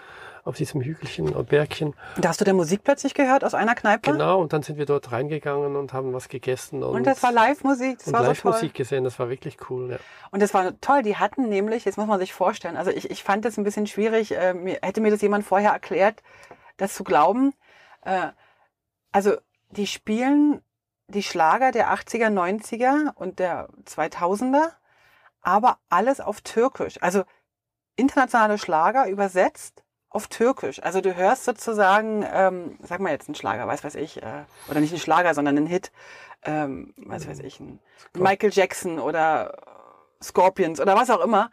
auf 0.50 0.58
diesem 0.58 0.82
Hügelchen 0.82 1.34
und 1.34 1.48
Bergchen. 1.50 1.96
Da 2.18 2.30
hast 2.30 2.42
du 2.42 2.46
der 2.46 2.54
Musik 2.54 2.84
plötzlich 2.84 3.14
gehört 3.14 3.44
aus 3.44 3.54
einer 3.54 3.76
Kneipe? 3.76 4.12
Genau, 4.12 4.42
und 4.42 4.52
dann 4.52 4.64
sind 4.64 4.78
wir 4.78 4.86
dort 4.86 5.12
reingegangen 5.12 5.76
und 5.76 5.94
haben 5.94 6.12
was 6.12 6.28
gegessen. 6.28 6.84
Und, 6.84 6.96
und 6.96 7.04
das 7.08 7.24
war 7.24 7.32
Live-Musik, 7.32 8.00
das 8.00 8.08
und 8.08 8.14
war 8.14 8.24
Live-Musik 8.24 8.72
so 8.72 8.78
gesehen, 8.78 9.04
das 9.04 9.18
war 9.20 9.30
wirklich 9.30 9.58
cool. 9.70 9.92
Ja. 9.92 9.98
Und 10.32 10.42
das 10.42 10.54
war 10.54 10.78
toll, 10.82 11.04
die 11.04 11.18
hatten 11.18 11.48
nämlich, 11.48 11.86
jetzt 11.86 11.98
muss 11.98 12.08
man 12.08 12.20
sich 12.20 12.34
vorstellen, 12.34 12.76
also 12.76 12.92
ich, 12.92 13.10
ich 13.10 13.24
fand 13.24 13.46
das 13.46 13.58
ein 13.58 13.64
bisschen 13.64 13.88
schwierig, 13.88 14.36
äh, 14.36 14.54
mir, 14.54 14.80
hätte 14.82 15.02
mir 15.02 15.12
das 15.12 15.22
jemand 15.22 15.46
vorher 15.46 15.72
erklärt, 15.72 16.24
das 16.78 16.96
zu 16.96 17.04
glauben. 17.04 17.54
Äh, 18.02 18.30
also 19.12 19.38
die 19.70 19.88
spielen 19.88 20.62
die 21.08 21.24
Schlager 21.24 21.72
der 21.72 21.94
80er, 21.94 22.28
90er 22.28 23.14
und 23.16 23.40
der 23.40 23.70
2000er, 23.86 24.72
aber 25.42 25.78
alles 25.90 26.20
auf 26.20 26.42
Türkisch. 26.42 27.02
Also 27.02 27.24
internationale 27.96 28.58
Schlager 28.58 29.08
übersetzt 29.08 29.84
auf 30.10 30.28
Türkisch. 30.28 30.82
Also 30.82 31.02
du 31.02 31.16
hörst 31.16 31.46
sozusagen, 31.46 32.26
ähm, 32.32 32.78
sag 32.82 33.00
mal 33.00 33.12
jetzt 33.12 33.28
einen 33.28 33.36
Schlager, 33.36 33.68
weiß 33.68 33.84
weiß 33.84 33.96
ich, 33.96 34.22
äh, 34.22 34.44
oder 34.70 34.80
nicht 34.80 34.92
einen 34.92 35.00
Schlager, 35.00 35.34
sondern 35.34 35.58
einen 35.58 35.68
Hit, 35.68 35.92
ähm, 36.44 36.94
weiß 36.98 37.28
weiß 37.28 37.40
ich, 37.40 37.60
ein 37.60 37.80
Michael 38.14 38.52
Jackson 38.52 39.00
oder 39.00 39.58
Scorpions 40.22 40.80
oder 40.80 40.96
was 40.96 41.10
auch 41.10 41.24
immer. 41.24 41.52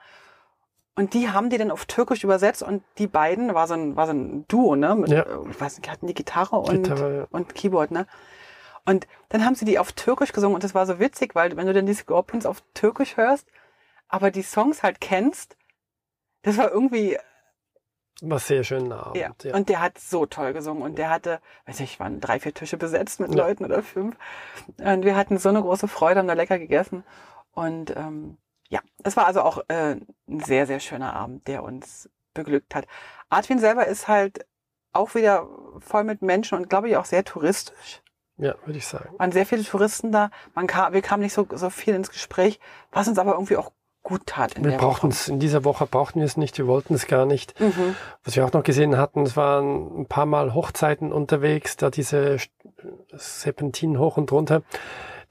Und 0.95 1.13
die 1.13 1.29
haben 1.29 1.51
die 1.51 1.59
dann 1.59 1.71
auf 1.71 1.85
Türkisch 1.85 2.25
übersetzt 2.25 2.63
und 2.63 2.83
die 2.97 3.07
beiden 3.07 3.53
war 3.53 3.67
so 3.67 3.75
ein, 3.75 3.97
war 3.97 4.07
so 4.07 4.15
ein 4.15 4.47
Duo, 4.49 4.77
ne? 4.77 4.95
Mit, 4.95 5.11
ja. 5.11 5.27
Ich 5.51 5.61
weiß 5.61 5.77
nicht, 5.77 5.87
die 5.87 5.91
hatten 5.91 6.07
die 6.07 6.15
Gitarre 6.15 6.57
und, 6.57 6.85
Gitarre, 6.85 7.17
ja. 7.17 7.27
und 7.31 7.55
Keyboard, 7.55 7.91
ne? 7.91 8.07
Und 8.87 9.07
dann 9.29 9.45
haben 9.45 9.55
sie 9.55 9.67
die 9.67 9.79
auf 9.79 9.93
Türkisch 9.93 10.33
gesungen 10.33 10.55
und 10.55 10.65
das 10.65 10.75
war 10.75 10.87
so 10.87 10.99
witzig, 10.99 11.35
weil 11.35 11.55
wenn 11.57 11.67
du 11.67 11.75
dann 11.75 11.85
die 11.85 11.93
Scorpions 11.93 12.47
auf 12.47 12.63
Türkisch 12.73 13.19
hörst, 13.19 13.47
aber 14.09 14.31
die 14.31 14.43
Songs 14.43 14.83
halt 14.83 15.01
kennst, 15.01 15.57
das 16.43 16.57
war 16.57 16.71
irgendwie 16.71 17.19
war 18.23 18.39
sehr 18.39 18.65
schön 18.65 18.93
Abend. 18.93 19.17
Ja. 19.17 19.31
ja. 19.43 19.55
Und 19.55 19.69
der 19.69 19.81
hat 19.81 19.99
so 19.99 20.27
toll 20.27 20.53
gesungen 20.53 20.83
und 20.83 20.97
der 20.97 21.11
hatte, 21.11 21.41
weiß 21.67 21.81
ich, 21.81 22.01
waren 22.01 22.21
drei, 22.21 22.41
vier 22.41 22.55
Tische 22.55 22.77
besetzt 22.77 23.21
mit 23.21 23.35
ja. 23.35 23.37
Leuten 23.37 23.65
oder 23.65 23.83
fünf. 23.83 24.17
Und 24.79 25.05
wir 25.05 25.17
hatten 25.17 25.39
so 25.39 25.49
eine 25.49 25.61
große 25.61 25.89
Freude, 25.89 26.21
haben 26.21 26.29
da 26.29 26.35
lecker 26.35 26.59
gegessen. 26.59 27.05
Und 27.53 27.95
ähm, 27.97 28.39
ja, 28.69 28.81
es 29.05 29.17
war 29.17 29.27
also 29.27 29.43
auch 29.43 29.59
äh, 29.69 29.97
ein 30.29 30.41
sehr, 30.41 30.67
sehr 30.67 30.81
schöner 30.81 31.15
Abend, 31.15 31.47
der 31.47 31.63
uns 31.63 32.11
beglückt 32.35 32.75
hat. 32.75 32.87
Artwin 33.29 33.59
selber 33.59 33.87
ist 33.87 34.09
halt 34.09 34.47
auch 34.93 35.15
wieder 35.15 35.47
voll 35.81 36.05
mit 36.05 36.23
Menschen 36.23 36.57
und 36.57 36.71
glaube 36.71 36.89
ich 36.89 36.97
auch 36.97 37.05
sehr 37.05 37.25
touristisch. 37.25 38.03
Ja, 38.39 38.55
würde 38.67 38.79
ich 38.79 38.87
sagen. 38.87 39.19
Waren 39.19 39.33
sehr 39.33 39.47
viele 39.47 39.65
Touristen 39.65 40.13
da. 40.13 40.31
Man 40.55 40.67
kam, 40.67 40.93
wir 40.93 41.01
kamen 41.01 41.23
nicht 41.23 41.33
so, 41.33 41.47
so 41.51 41.71
viel 41.71 41.95
ins 41.95 42.11
Gespräch, 42.11 42.61
was 42.93 43.09
uns 43.09 43.19
aber 43.19 43.33
irgendwie 43.33 43.57
auch 43.57 43.73
gut 44.07 44.23
tat. 44.27 44.55
In 44.55 44.65
wir 44.65 44.77
brauchten 44.77 45.09
es, 45.09 45.27
in 45.27 45.41
dieser 45.41 45.65
Woche 45.65 45.85
brauchten 45.85 46.21
wir 46.21 46.27
es 46.27 46.37
nicht, 46.37 46.57
wir 46.59 46.69
wollten 46.69 46.95
es 46.95 47.09
gar 47.09 47.27
nicht. 47.27 47.59
Mhm. 47.61 47.97
Was 48.23 48.37
wir 48.37 48.47
auch 48.47 48.53
noch 48.53 48.63
gesehen 48.63 48.97
hatten, 48.97 49.23
es 49.23 49.37
waren 49.37 50.03
ein 50.03 50.07
paar 50.07 50.27
Mal 50.27 50.55
Hochzeiten 50.55 51.13
unterwegs, 51.13 51.77
da 51.77 51.91
diese 51.91 52.37
Serpentinen 53.13 53.99
hoch 53.99 54.17
und 54.17 54.31
runter, 54.31 54.63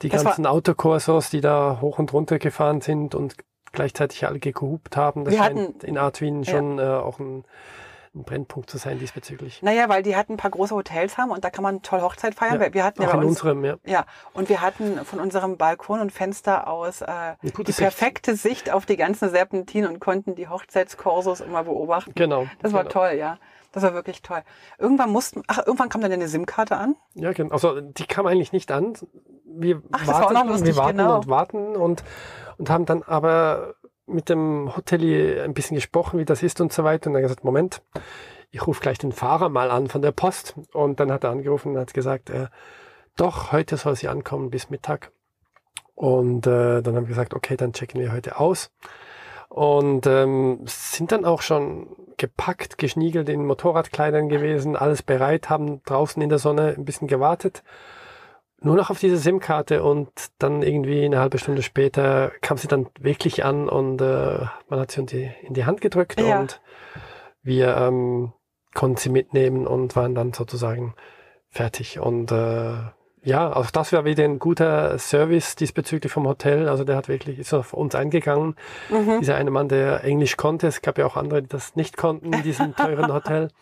die 0.02 0.10
das 0.10 0.26
ganzen 0.26 0.46
Autokursos, 0.46 1.30
die 1.30 1.40
da 1.40 1.78
hoch 1.80 2.00
und 2.00 2.12
runter 2.12 2.38
gefahren 2.38 2.82
sind 2.82 3.16
und 3.16 3.36
gleichzeitig 3.72 4.28
alle 4.28 4.40
gehupt 4.40 4.98
haben. 4.98 5.24
Das 5.24 5.34
wir 5.34 5.40
scheint 5.42 5.58
hatten, 5.58 5.86
in 5.86 5.98
Artwin 5.98 6.44
schon 6.44 6.78
ja. 6.78 7.00
äh, 7.00 7.02
auch 7.02 7.20
ein 7.20 7.46
ein 8.16 8.24
Brennpunkt 8.24 8.70
zu 8.70 8.78
sein 8.78 8.98
diesbezüglich. 9.00 9.62
Naja, 9.62 9.90
weil 9.90 10.02
die 10.02 10.16
hatten 10.16 10.34
ein 10.34 10.38
paar 10.38 10.52
große 10.52 10.74
Hotels 10.74 11.18
haben 11.18 11.32
und 11.32 11.44
da 11.44 11.50
kann 11.50 11.64
man 11.64 11.82
toll 11.82 12.02
Hochzeit 12.02 12.34
feiern. 12.36 12.62
Ja, 12.62 12.74
wir 12.74 12.84
hatten 12.84 13.04
auch 13.04 13.08
ja 13.08 13.14
in 13.14 13.20
uns, 13.20 13.42
unserem, 13.42 13.66
ja. 13.66 13.76
Ja, 13.86 14.06
und 14.34 14.50
wir 14.50 14.62
hatten 14.62 15.04
von 15.06 15.20
unserem 15.20 15.58
Balkon 15.58 16.00
und 16.00 16.12
Fenster 16.12 16.68
aus 16.68 17.02
äh, 17.02 17.36
die 17.42 17.50
Sicht. 17.66 17.80
perfekte 17.80 18.36
Sicht 18.36 18.72
auf 18.72 18.86
die 18.86 18.98
ganzen 18.98 19.30
Serpentinen 19.30 19.90
und 19.92 20.00
konnten 20.00 20.36
die 20.36 20.48
Hochzeitskorsos 20.48 21.42
immer 21.42 21.64
beobachten. 21.64 22.14
Genau. 22.16 22.48
Das 22.62 22.74
war 22.74 22.84
genau. 22.84 22.94
toll, 22.94 23.12
ja. 23.18 23.38
Das 23.74 23.84
war 23.84 23.94
wirklich 23.94 24.22
toll. 24.22 24.42
Irgendwann 24.78 25.10
mussten, 25.12 25.44
ach, 25.48 25.60
irgendwann 25.66 25.90
kam 25.90 26.00
dann 26.00 26.12
eine 26.12 26.30
SIM-Karte 26.30 26.78
an. 26.78 26.96
Ja, 27.14 27.34
genau. 27.34 27.54
Also 27.54 27.82
die 27.82 28.06
kam 28.06 28.26
eigentlich 28.26 28.54
nicht 28.54 28.72
an. 28.72 28.94
Wir 29.44 29.82
ach, 29.92 30.08
warten, 30.08 30.66
wir 30.66 30.76
warten 30.78 30.98
genau. 30.98 31.16
und 31.18 31.28
warten 31.28 31.76
und, 31.76 32.04
und 32.58 32.70
haben 32.70 32.86
dann 32.86 33.04
aber 33.04 33.76
mit 34.08 34.30
dem 34.30 34.76
Hotelier 34.76 35.44
ein 35.44 35.54
bisschen 35.54 35.76
gesprochen, 35.76 36.20
wie 36.20 36.26
das 36.26 36.44
ist 36.44 36.62
und 36.62 36.72
so 36.72 36.84
weiter. 36.84 37.08
Und 37.08 37.14
dann 37.14 37.24
gesagt, 37.24 37.44
Moment, 37.44 37.82
ich 38.52 38.66
rufe 38.66 38.82
gleich 38.82 38.98
den 38.98 39.12
Fahrer 39.12 39.50
mal 39.50 39.72
an 39.72 39.88
von 39.88 40.02
der 40.02 40.12
Post. 40.12 40.56
Und 40.74 41.00
dann 41.00 41.12
hat 41.12 41.24
er 41.24 41.32
angerufen 41.32 41.74
und 41.74 41.80
hat 41.80 41.94
gesagt, 41.94 42.30
äh, 42.30 42.48
doch, 43.16 43.52
heute 43.52 43.78
soll 43.78 43.96
sie 43.96 44.08
ankommen 44.08 44.50
bis 44.50 44.70
Mittag. 44.70 45.12
Und 45.96 46.46
äh, 46.46 46.82
dann 46.82 46.96
haben 46.96 47.04
wir 47.04 47.10
gesagt, 47.10 47.34
okay, 47.34 47.56
dann 47.58 47.74
checken 47.74 48.00
wir 48.00 48.12
heute 48.12 48.40
aus. 48.40 48.72
Und 49.50 50.06
ähm, 50.08 50.60
sind 50.66 51.12
dann 51.12 51.24
auch 51.24 51.42
schon 51.42 51.88
gepackt, 52.18 52.78
geschniegelt 52.78 53.30
in 53.30 53.46
Motorradkleidern 53.46 54.28
gewesen, 54.28 54.76
alles 54.76 55.02
bereit, 55.02 55.50
haben 55.50 55.82
draußen 55.84 56.22
in 56.22 56.30
der 56.30 56.40
Sonne 56.40 56.76
ein 56.78 56.86
bisschen 56.86 57.08
gewartet 57.08 57.64
nur 58.66 58.76
noch 58.76 58.90
auf 58.90 59.00
diese 59.00 59.18
SIM-Karte 59.18 59.84
und 59.84 60.10
dann 60.40 60.64
irgendwie 60.64 61.06
eine 61.06 61.20
halbe 61.20 61.38
Stunde 61.38 61.62
später 61.62 62.32
kam 62.42 62.58
sie 62.58 62.68
dann 62.68 62.88
wirklich 63.00 63.46
an 63.46 63.70
und 63.70 64.02
äh, 64.02 64.40
man 64.70 64.80
hat 64.80 64.92
sie 64.92 65.02
in 65.02 65.06
die, 65.06 65.32
in 65.44 65.54
die 65.54 65.66
Hand 65.66 65.82
gedrückt 65.82 66.20
ja. 66.20 66.40
und 66.40 66.62
wir 67.44 67.78
ähm, 67.78 68.34
konnten 68.74 68.98
sie 68.98 69.10
mitnehmen 69.10 69.68
und 69.68 69.96
waren 69.96 70.16
dann 70.16 70.34
sozusagen 70.34 70.96
fertig. 71.48 72.00
Und 72.00 72.32
äh, 72.32 72.74
ja, 73.22 73.56
auch 73.56 73.70
das 73.70 73.94
war 73.94 74.04
wieder 74.04 74.24
ein 74.24 74.40
guter 74.40 74.98
Service 74.98 75.56
diesbezüglich 75.56 76.12
vom 76.12 76.28
Hotel. 76.28 76.68
Also 76.68 76.84
der 76.84 76.96
hat 76.96 77.08
wirklich, 77.08 77.38
ist 77.38 77.54
auf 77.54 77.72
uns 77.72 77.94
eingegangen. 77.94 78.56
Mhm. 78.90 79.20
Dieser 79.20 79.36
eine 79.36 79.52
Mann, 79.52 79.70
der 79.70 80.04
Englisch 80.04 80.38
konnte. 80.38 80.66
Es 80.66 80.82
gab 80.82 80.98
ja 80.98 81.06
auch 81.06 81.18
andere, 81.18 81.44
die 81.44 81.50
das 81.50 81.76
nicht 81.76 81.98
konnten 81.98 82.34
in 82.34 82.42
diesem 82.42 82.76
teuren 82.76 83.14
Hotel. 83.14 83.50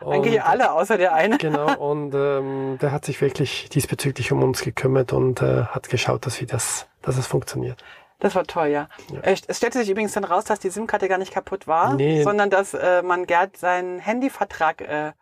Und, 0.00 0.14
Eigentlich 0.14 0.42
alle, 0.42 0.72
außer 0.72 0.96
der 0.96 1.14
eine. 1.14 1.38
Genau, 1.38 1.76
und 1.78 2.14
ähm, 2.14 2.78
der 2.80 2.92
hat 2.92 3.04
sich 3.04 3.20
wirklich 3.20 3.68
diesbezüglich 3.68 4.32
um 4.32 4.42
uns 4.42 4.62
gekümmert 4.62 5.12
und 5.12 5.42
äh, 5.42 5.64
hat 5.64 5.88
geschaut, 5.88 6.26
dass, 6.26 6.40
wir 6.40 6.46
das, 6.46 6.86
dass 7.02 7.16
es 7.16 7.26
funktioniert. 7.26 7.82
Das 8.20 8.34
war 8.34 8.44
toll, 8.44 8.68
ja. 8.68 8.88
ja. 9.12 9.20
Es 9.22 9.56
stellte 9.56 9.78
sich 9.78 9.90
übrigens 9.90 10.12
dann 10.12 10.24
raus, 10.24 10.44
dass 10.44 10.58
die 10.58 10.70
SIM-Karte 10.70 11.08
gar 11.08 11.18
nicht 11.18 11.32
kaputt 11.32 11.68
war, 11.68 11.94
nee. 11.94 12.22
sondern 12.22 12.50
dass 12.50 12.74
äh, 12.74 13.02
man 13.02 13.26
Gerd 13.26 13.56
seinen 13.56 14.00
Handyvertrag 14.00 14.80
äh, 14.80 15.12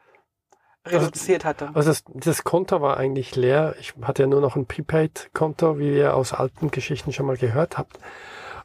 reduziert 0.86 1.44
hatte. 1.44 1.70
Also 1.74 1.90
das, 1.90 2.04
das 2.14 2.44
Konto 2.44 2.80
war 2.80 2.96
eigentlich 2.96 3.36
leer. 3.36 3.74
Ich 3.80 3.94
hatte 4.02 4.22
ja 4.22 4.28
nur 4.28 4.40
noch 4.40 4.56
ein 4.56 4.66
Prepaid-Konto, 4.66 5.78
wie 5.78 5.96
ihr 5.96 6.14
aus 6.14 6.32
alten 6.32 6.70
Geschichten 6.70 7.12
schon 7.12 7.26
mal 7.26 7.36
gehört 7.36 7.76
habt. 7.76 7.98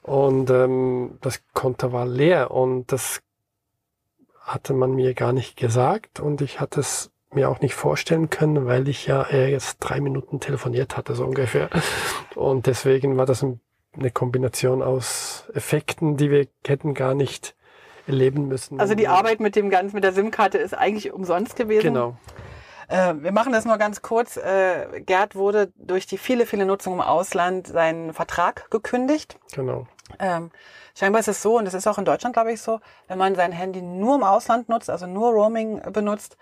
Und 0.02 0.50
ähm, 0.50 1.18
das 1.22 1.42
Konto 1.54 1.92
war 1.92 2.06
leer 2.06 2.52
und 2.52 2.92
das 2.92 3.22
hatte 4.42 4.74
man 4.74 4.94
mir 4.94 5.14
gar 5.14 5.34
nicht 5.34 5.56
gesagt 5.58 6.20
und 6.20 6.42
ich 6.42 6.60
hatte 6.60 6.80
es 6.80 7.12
mir 7.34 7.50
auch 7.50 7.62
nicht 7.62 7.76
vorstellen 7.76 8.30
können, 8.30 8.66
weil 8.66 8.88
ich 8.88 9.08
ja 9.08 9.30
jetzt 9.30 9.78
drei 9.80 10.02
Minuten 10.02 10.40
telefoniert 10.40 10.98
hatte, 10.98 11.16
so 11.16 11.26
ungefähr. 11.26 11.70
Und 12.36 12.66
deswegen 12.68 13.18
war 13.18 13.26
das 13.26 13.44
eine 13.44 14.12
Kombination 14.12 14.82
aus 14.82 15.46
Effekten, 15.54 16.18
die 16.18 16.30
wir 16.30 16.48
hätten 16.66 16.94
gar 16.94 17.14
nicht 17.14 17.56
erleben 18.08 18.48
müssen. 18.48 18.80
Also 18.80 18.96
die 18.96 19.08
Arbeit 19.08 19.40
mit 19.40 19.56
dem 19.56 19.70
Ganzen, 19.70 19.96
mit 19.96 20.04
der 20.04 20.14
SIM-Karte 20.14 20.58
ist 20.58 20.74
eigentlich 20.74 21.14
umsonst 21.14 21.56
gewesen. 21.56 21.84
Genau. 21.84 22.18
Äh, 22.92 23.16
wir 23.24 23.32
machen 23.32 23.54
das 23.54 23.66
nur 23.66 23.78
ganz 23.78 24.02
kurz. 24.02 24.38
Äh, 24.38 25.02
Gerd 25.02 25.36
wurde 25.36 25.72
durch 25.76 26.06
die 26.06 26.18
viele, 26.18 26.46
viele 26.46 26.66
Nutzung 26.66 26.94
im 26.94 27.02
Ausland 27.02 27.68
seinen 27.68 28.14
Vertrag 28.14 28.70
gekündigt. 28.70 29.40
Genau. 29.54 29.88
Ähm, 30.20 30.52
Scheinbar 30.96 31.22
ist 31.22 31.28
es 31.28 31.42
so, 31.42 31.58
und 31.58 31.66
das 31.66 31.74
ist 31.74 31.88
auch 31.88 31.98
in 31.98 32.06
Deutschland, 32.06 32.34
glaube 32.34 32.52
ich, 32.52 32.62
so, 32.62 32.80
wenn 33.08 33.18
man 33.18 33.36
sein 33.36 33.52
Handy 33.52 33.82
nur 33.82 34.16
im 34.16 34.24
Ausland 34.24 34.70
nutzt, 34.70 34.90
also 34.90 35.08
nur 35.08 35.32
Roaming 35.32 35.82
benutzt, 35.94 36.38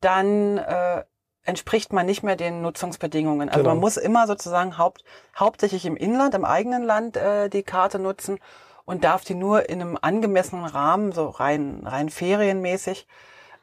dann 0.00 0.58
äh, 0.58 1.04
entspricht 1.42 1.92
man 1.92 2.06
nicht 2.06 2.22
mehr 2.22 2.36
den 2.36 2.62
Nutzungsbedingungen. 2.62 3.48
Also 3.48 3.62
genau. 3.62 3.70
man 3.70 3.80
muss 3.80 3.96
immer 3.96 4.26
sozusagen 4.26 4.78
haupt, 4.78 5.04
hauptsächlich 5.38 5.86
im 5.86 5.96
Inland, 5.96 6.34
im 6.34 6.44
eigenen 6.44 6.84
Land 6.84 7.16
äh, 7.16 7.48
die 7.48 7.62
Karte 7.62 7.98
nutzen 7.98 8.38
und 8.84 9.04
darf 9.04 9.24
die 9.24 9.34
nur 9.34 9.68
in 9.68 9.80
einem 9.80 9.98
angemessenen 10.00 10.66
Rahmen, 10.66 11.12
so 11.12 11.28
rein, 11.28 11.82
rein 11.84 12.10
ferienmäßig, 12.10 13.06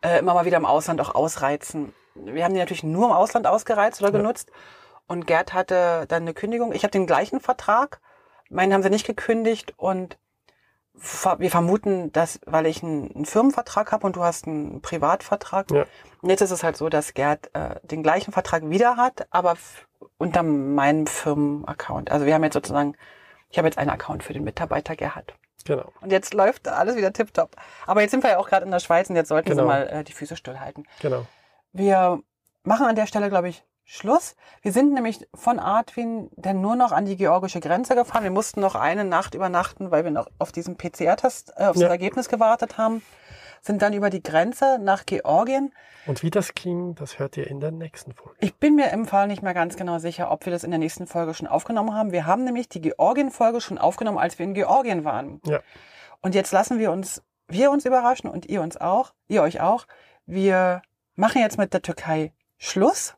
äh, 0.04 0.20
immer 0.20 0.34
mal 0.34 0.46
wieder 0.46 0.58
im 0.58 0.66
Ausland 0.66 1.00
auch 1.02 1.14
ausreizen. 1.14 1.94
Wir 2.16 2.44
haben 2.44 2.54
die 2.54 2.60
natürlich 2.60 2.84
nur 2.84 3.08
im 3.08 3.12
Ausland 3.12 3.48
ausgereizt 3.48 4.02
oder 4.02 4.12
ja. 4.12 4.18
genutzt. 4.18 4.52
Und 5.08 5.28
Gerd 5.28 5.54
hatte 5.54 6.06
dann 6.08 6.24
eine 6.24 6.34
Kündigung. 6.34 6.72
Ich 6.74 6.84
habe 6.84 6.92
den 6.92 7.08
gleichen 7.08 7.40
Vertrag. 7.40 8.02
Meinen 8.50 8.74
haben 8.74 8.84
sie 8.84 8.90
nicht 8.90 9.08
gekündigt 9.08 9.74
und 9.78 10.18
wir 10.94 11.50
vermuten, 11.50 12.12
dass, 12.12 12.40
weil 12.46 12.66
ich 12.66 12.84
einen, 12.84 13.26
Firmenvertrag 13.26 13.92
habe 13.92 14.06
und 14.06 14.16
du 14.16 14.24
hast 14.24 14.46
einen 14.46 14.82
Privatvertrag. 14.82 15.72
Ja. 15.72 15.86
Und 16.22 16.30
jetzt 16.30 16.42
ist 16.42 16.52
es 16.52 16.64
halt 16.64 16.78
so, 16.78 16.90
dass 16.90 17.14
Gerd 17.14 17.50
äh, 17.54 17.76
den 17.84 18.04
gleichen 18.04 18.32
Vertrag 18.32 18.70
wieder 18.70 18.98
hat, 18.98 19.26
aber 19.32 19.56
unter 20.18 20.44
meinem 20.44 21.08
Firmenaccount. 21.08 22.12
Also 22.12 22.26
wir 22.26 22.34
haben 22.34 22.44
jetzt 22.44 22.54
sozusagen, 22.54 22.96
ich 23.50 23.58
habe 23.58 23.68
jetzt 23.68 23.78
einen 23.78 23.90
Account 23.90 24.24
für 24.24 24.34
den 24.34 24.44
Mitarbeiter 24.44 24.96
Gerhard. 24.96 25.34
Genau. 25.66 25.92
Und 26.02 26.12
jetzt 26.12 26.34
läuft 26.34 26.68
alles 26.68 26.96
wieder 26.96 27.14
tipptopp. 27.14 27.56
Aber 27.86 28.02
jetzt 28.02 28.12
sind 28.12 28.24
wir 28.24 28.32
ja 28.32 28.38
auch 28.38 28.50
gerade 28.50 28.66
in 28.66 28.72
der 28.72 28.80
Schweiz 28.80 29.10
und 29.10 29.16
jetzt 29.16 29.30
sollten 29.30 29.50
genau. 29.50 29.64
Sie 29.64 29.68
mal 29.68 29.88
äh, 29.88 30.04
die 30.04 30.14
Füße 30.14 30.36
stillhalten. 30.36 30.88
Genau. 31.02 31.26
Wir 31.74 32.22
machen 32.64 32.86
an 32.86 32.96
der 32.96 33.08
Stelle, 33.08 33.30
glaube 33.30 33.50
ich, 33.50 33.64
Schluss. 33.84 34.36
Wir 34.62 34.72
sind 34.72 34.94
nämlich 34.94 35.28
von 35.34 35.60
Artwin 35.60 36.30
dann 36.38 36.62
nur 36.62 36.76
noch 36.76 36.92
an 36.92 37.06
die 37.06 37.18
georgische 37.18 37.60
Grenze 37.60 37.94
gefahren. 37.96 38.24
Wir 38.24 38.32
mussten 38.32 38.62
noch 38.62 38.76
eine 38.76 39.04
Nacht 39.04 39.36
übernachten, 39.36 39.92
weil 39.92 40.04
wir 40.04 40.12
noch 40.12 40.28
auf 40.40 40.52
diesen 40.52 40.78
PCR-Test, 40.78 41.54
äh, 41.58 41.66
aufs 41.66 41.82
ja. 41.82 41.90
Ergebnis 41.90 42.30
gewartet 42.30 42.78
haben. 42.78 43.02
Sind 43.62 43.82
dann 43.82 43.94
über 43.94 44.10
die 44.10 44.24
Grenze 44.24 44.80
nach 44.80 45.06
Georgien. 45.06 45.74
Und 46.08 46.24
wie 46.24 46.32
das 46.32 46.56
ging, 46.56 46.96
das 46.96 47.20
hört 47.20 47.38
ihr 47.38 47.48
in 47.48 47.60
der 47.60 47.72
nächsten 47.72 48.14
Folge. 48.14 48.38
Ich 48.40 48.56
bin 48.56 48.76
mir 48.76 48.92
im 48.92 49.06
Fall 49.06 49.28
nicht 49.28 49.44
mehr 49.44 49.54
ganz 49.54 49.76
genau 49.76 50.00
sicher, 50.00 50.32
ob 50.32 50.46
wir 50.46 50.52
das 50.52 50.64
in 50.64 50.72
der 50.72 50.80
nächsten 50.80 51.06
Folge 51.06 51.34
schon 51.34 51.48
aufgenommen 51.48 51.94
haben. 51.94 52.12
Wir 52.12 52.26
haben 52.26 52.44
nämlich 52.44 52.70
die 52.70 52.82
Georgien-Folge 52.82 53.62
schon 53.62 53.78
aufgenommen, 53.78 54.18
als 54.18 54.40
wir 54.40 54.46
in 54.46 54.54
Georgien 54.54 55.04
waren. 55.04 55.42
Ja. 55.46 55.60
Und 56.22 56.34
jetzt 56.34 56.52
lassen 56.54 56.80
wir 56.80 56.92
uns, 56.92 57.24
wir 57.48 57.72
uns 57.72 57.86
überraschen 57.86 58.30
und 58.30 58.48
ihr 58.48 58.62
uns 58.62 58.78
auch, 58.78 59.14
ihr 59.28 59.42
euch 59.44 59.62
auch. 59.62 59.86
Wir 60.26 60.82
machen 61.16 61.42
jetzt 61.42 61.58
mit 61.58 61.74
der 61.74 61.82
Türkei 61.82 62.34
Schluss 62.58 63.16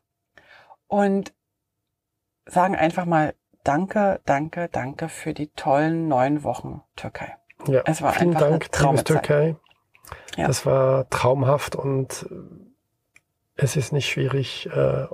und 0.88 1.32
sagen 2.46 2.76
einfach 2.76 3.04
mal 3.04 3.34
Danke, 3.64 4.20
danke, 4.26 4.68
danke 4.70 5.08
für 5.08 5.32
die 5.32 5.48
tollen 5.48 6.06
neun 6.06 6.44
Wochen 6.44 6.82
Türkei. 6.96 7.34
Ja, 7.66 7.80
es 7.86 8.02
war 8.02 8.12
vielen 8.12 8.36
einfach 8.36 8.50
Dank, 8.50 8.68
liebes 8.78 9.04
Türkei. 9.04 9.56
Ja. 10.36 10.46
Das 10.46 10.66
war 10.66 11.08
traumhaft 11.08 11.74
und 11.74 12.28
es 13.56 13.76
ist 13.76 13.92
nicht 13.92 14.06
schwierig, 14.06 14.66
äh, 14.66 15.06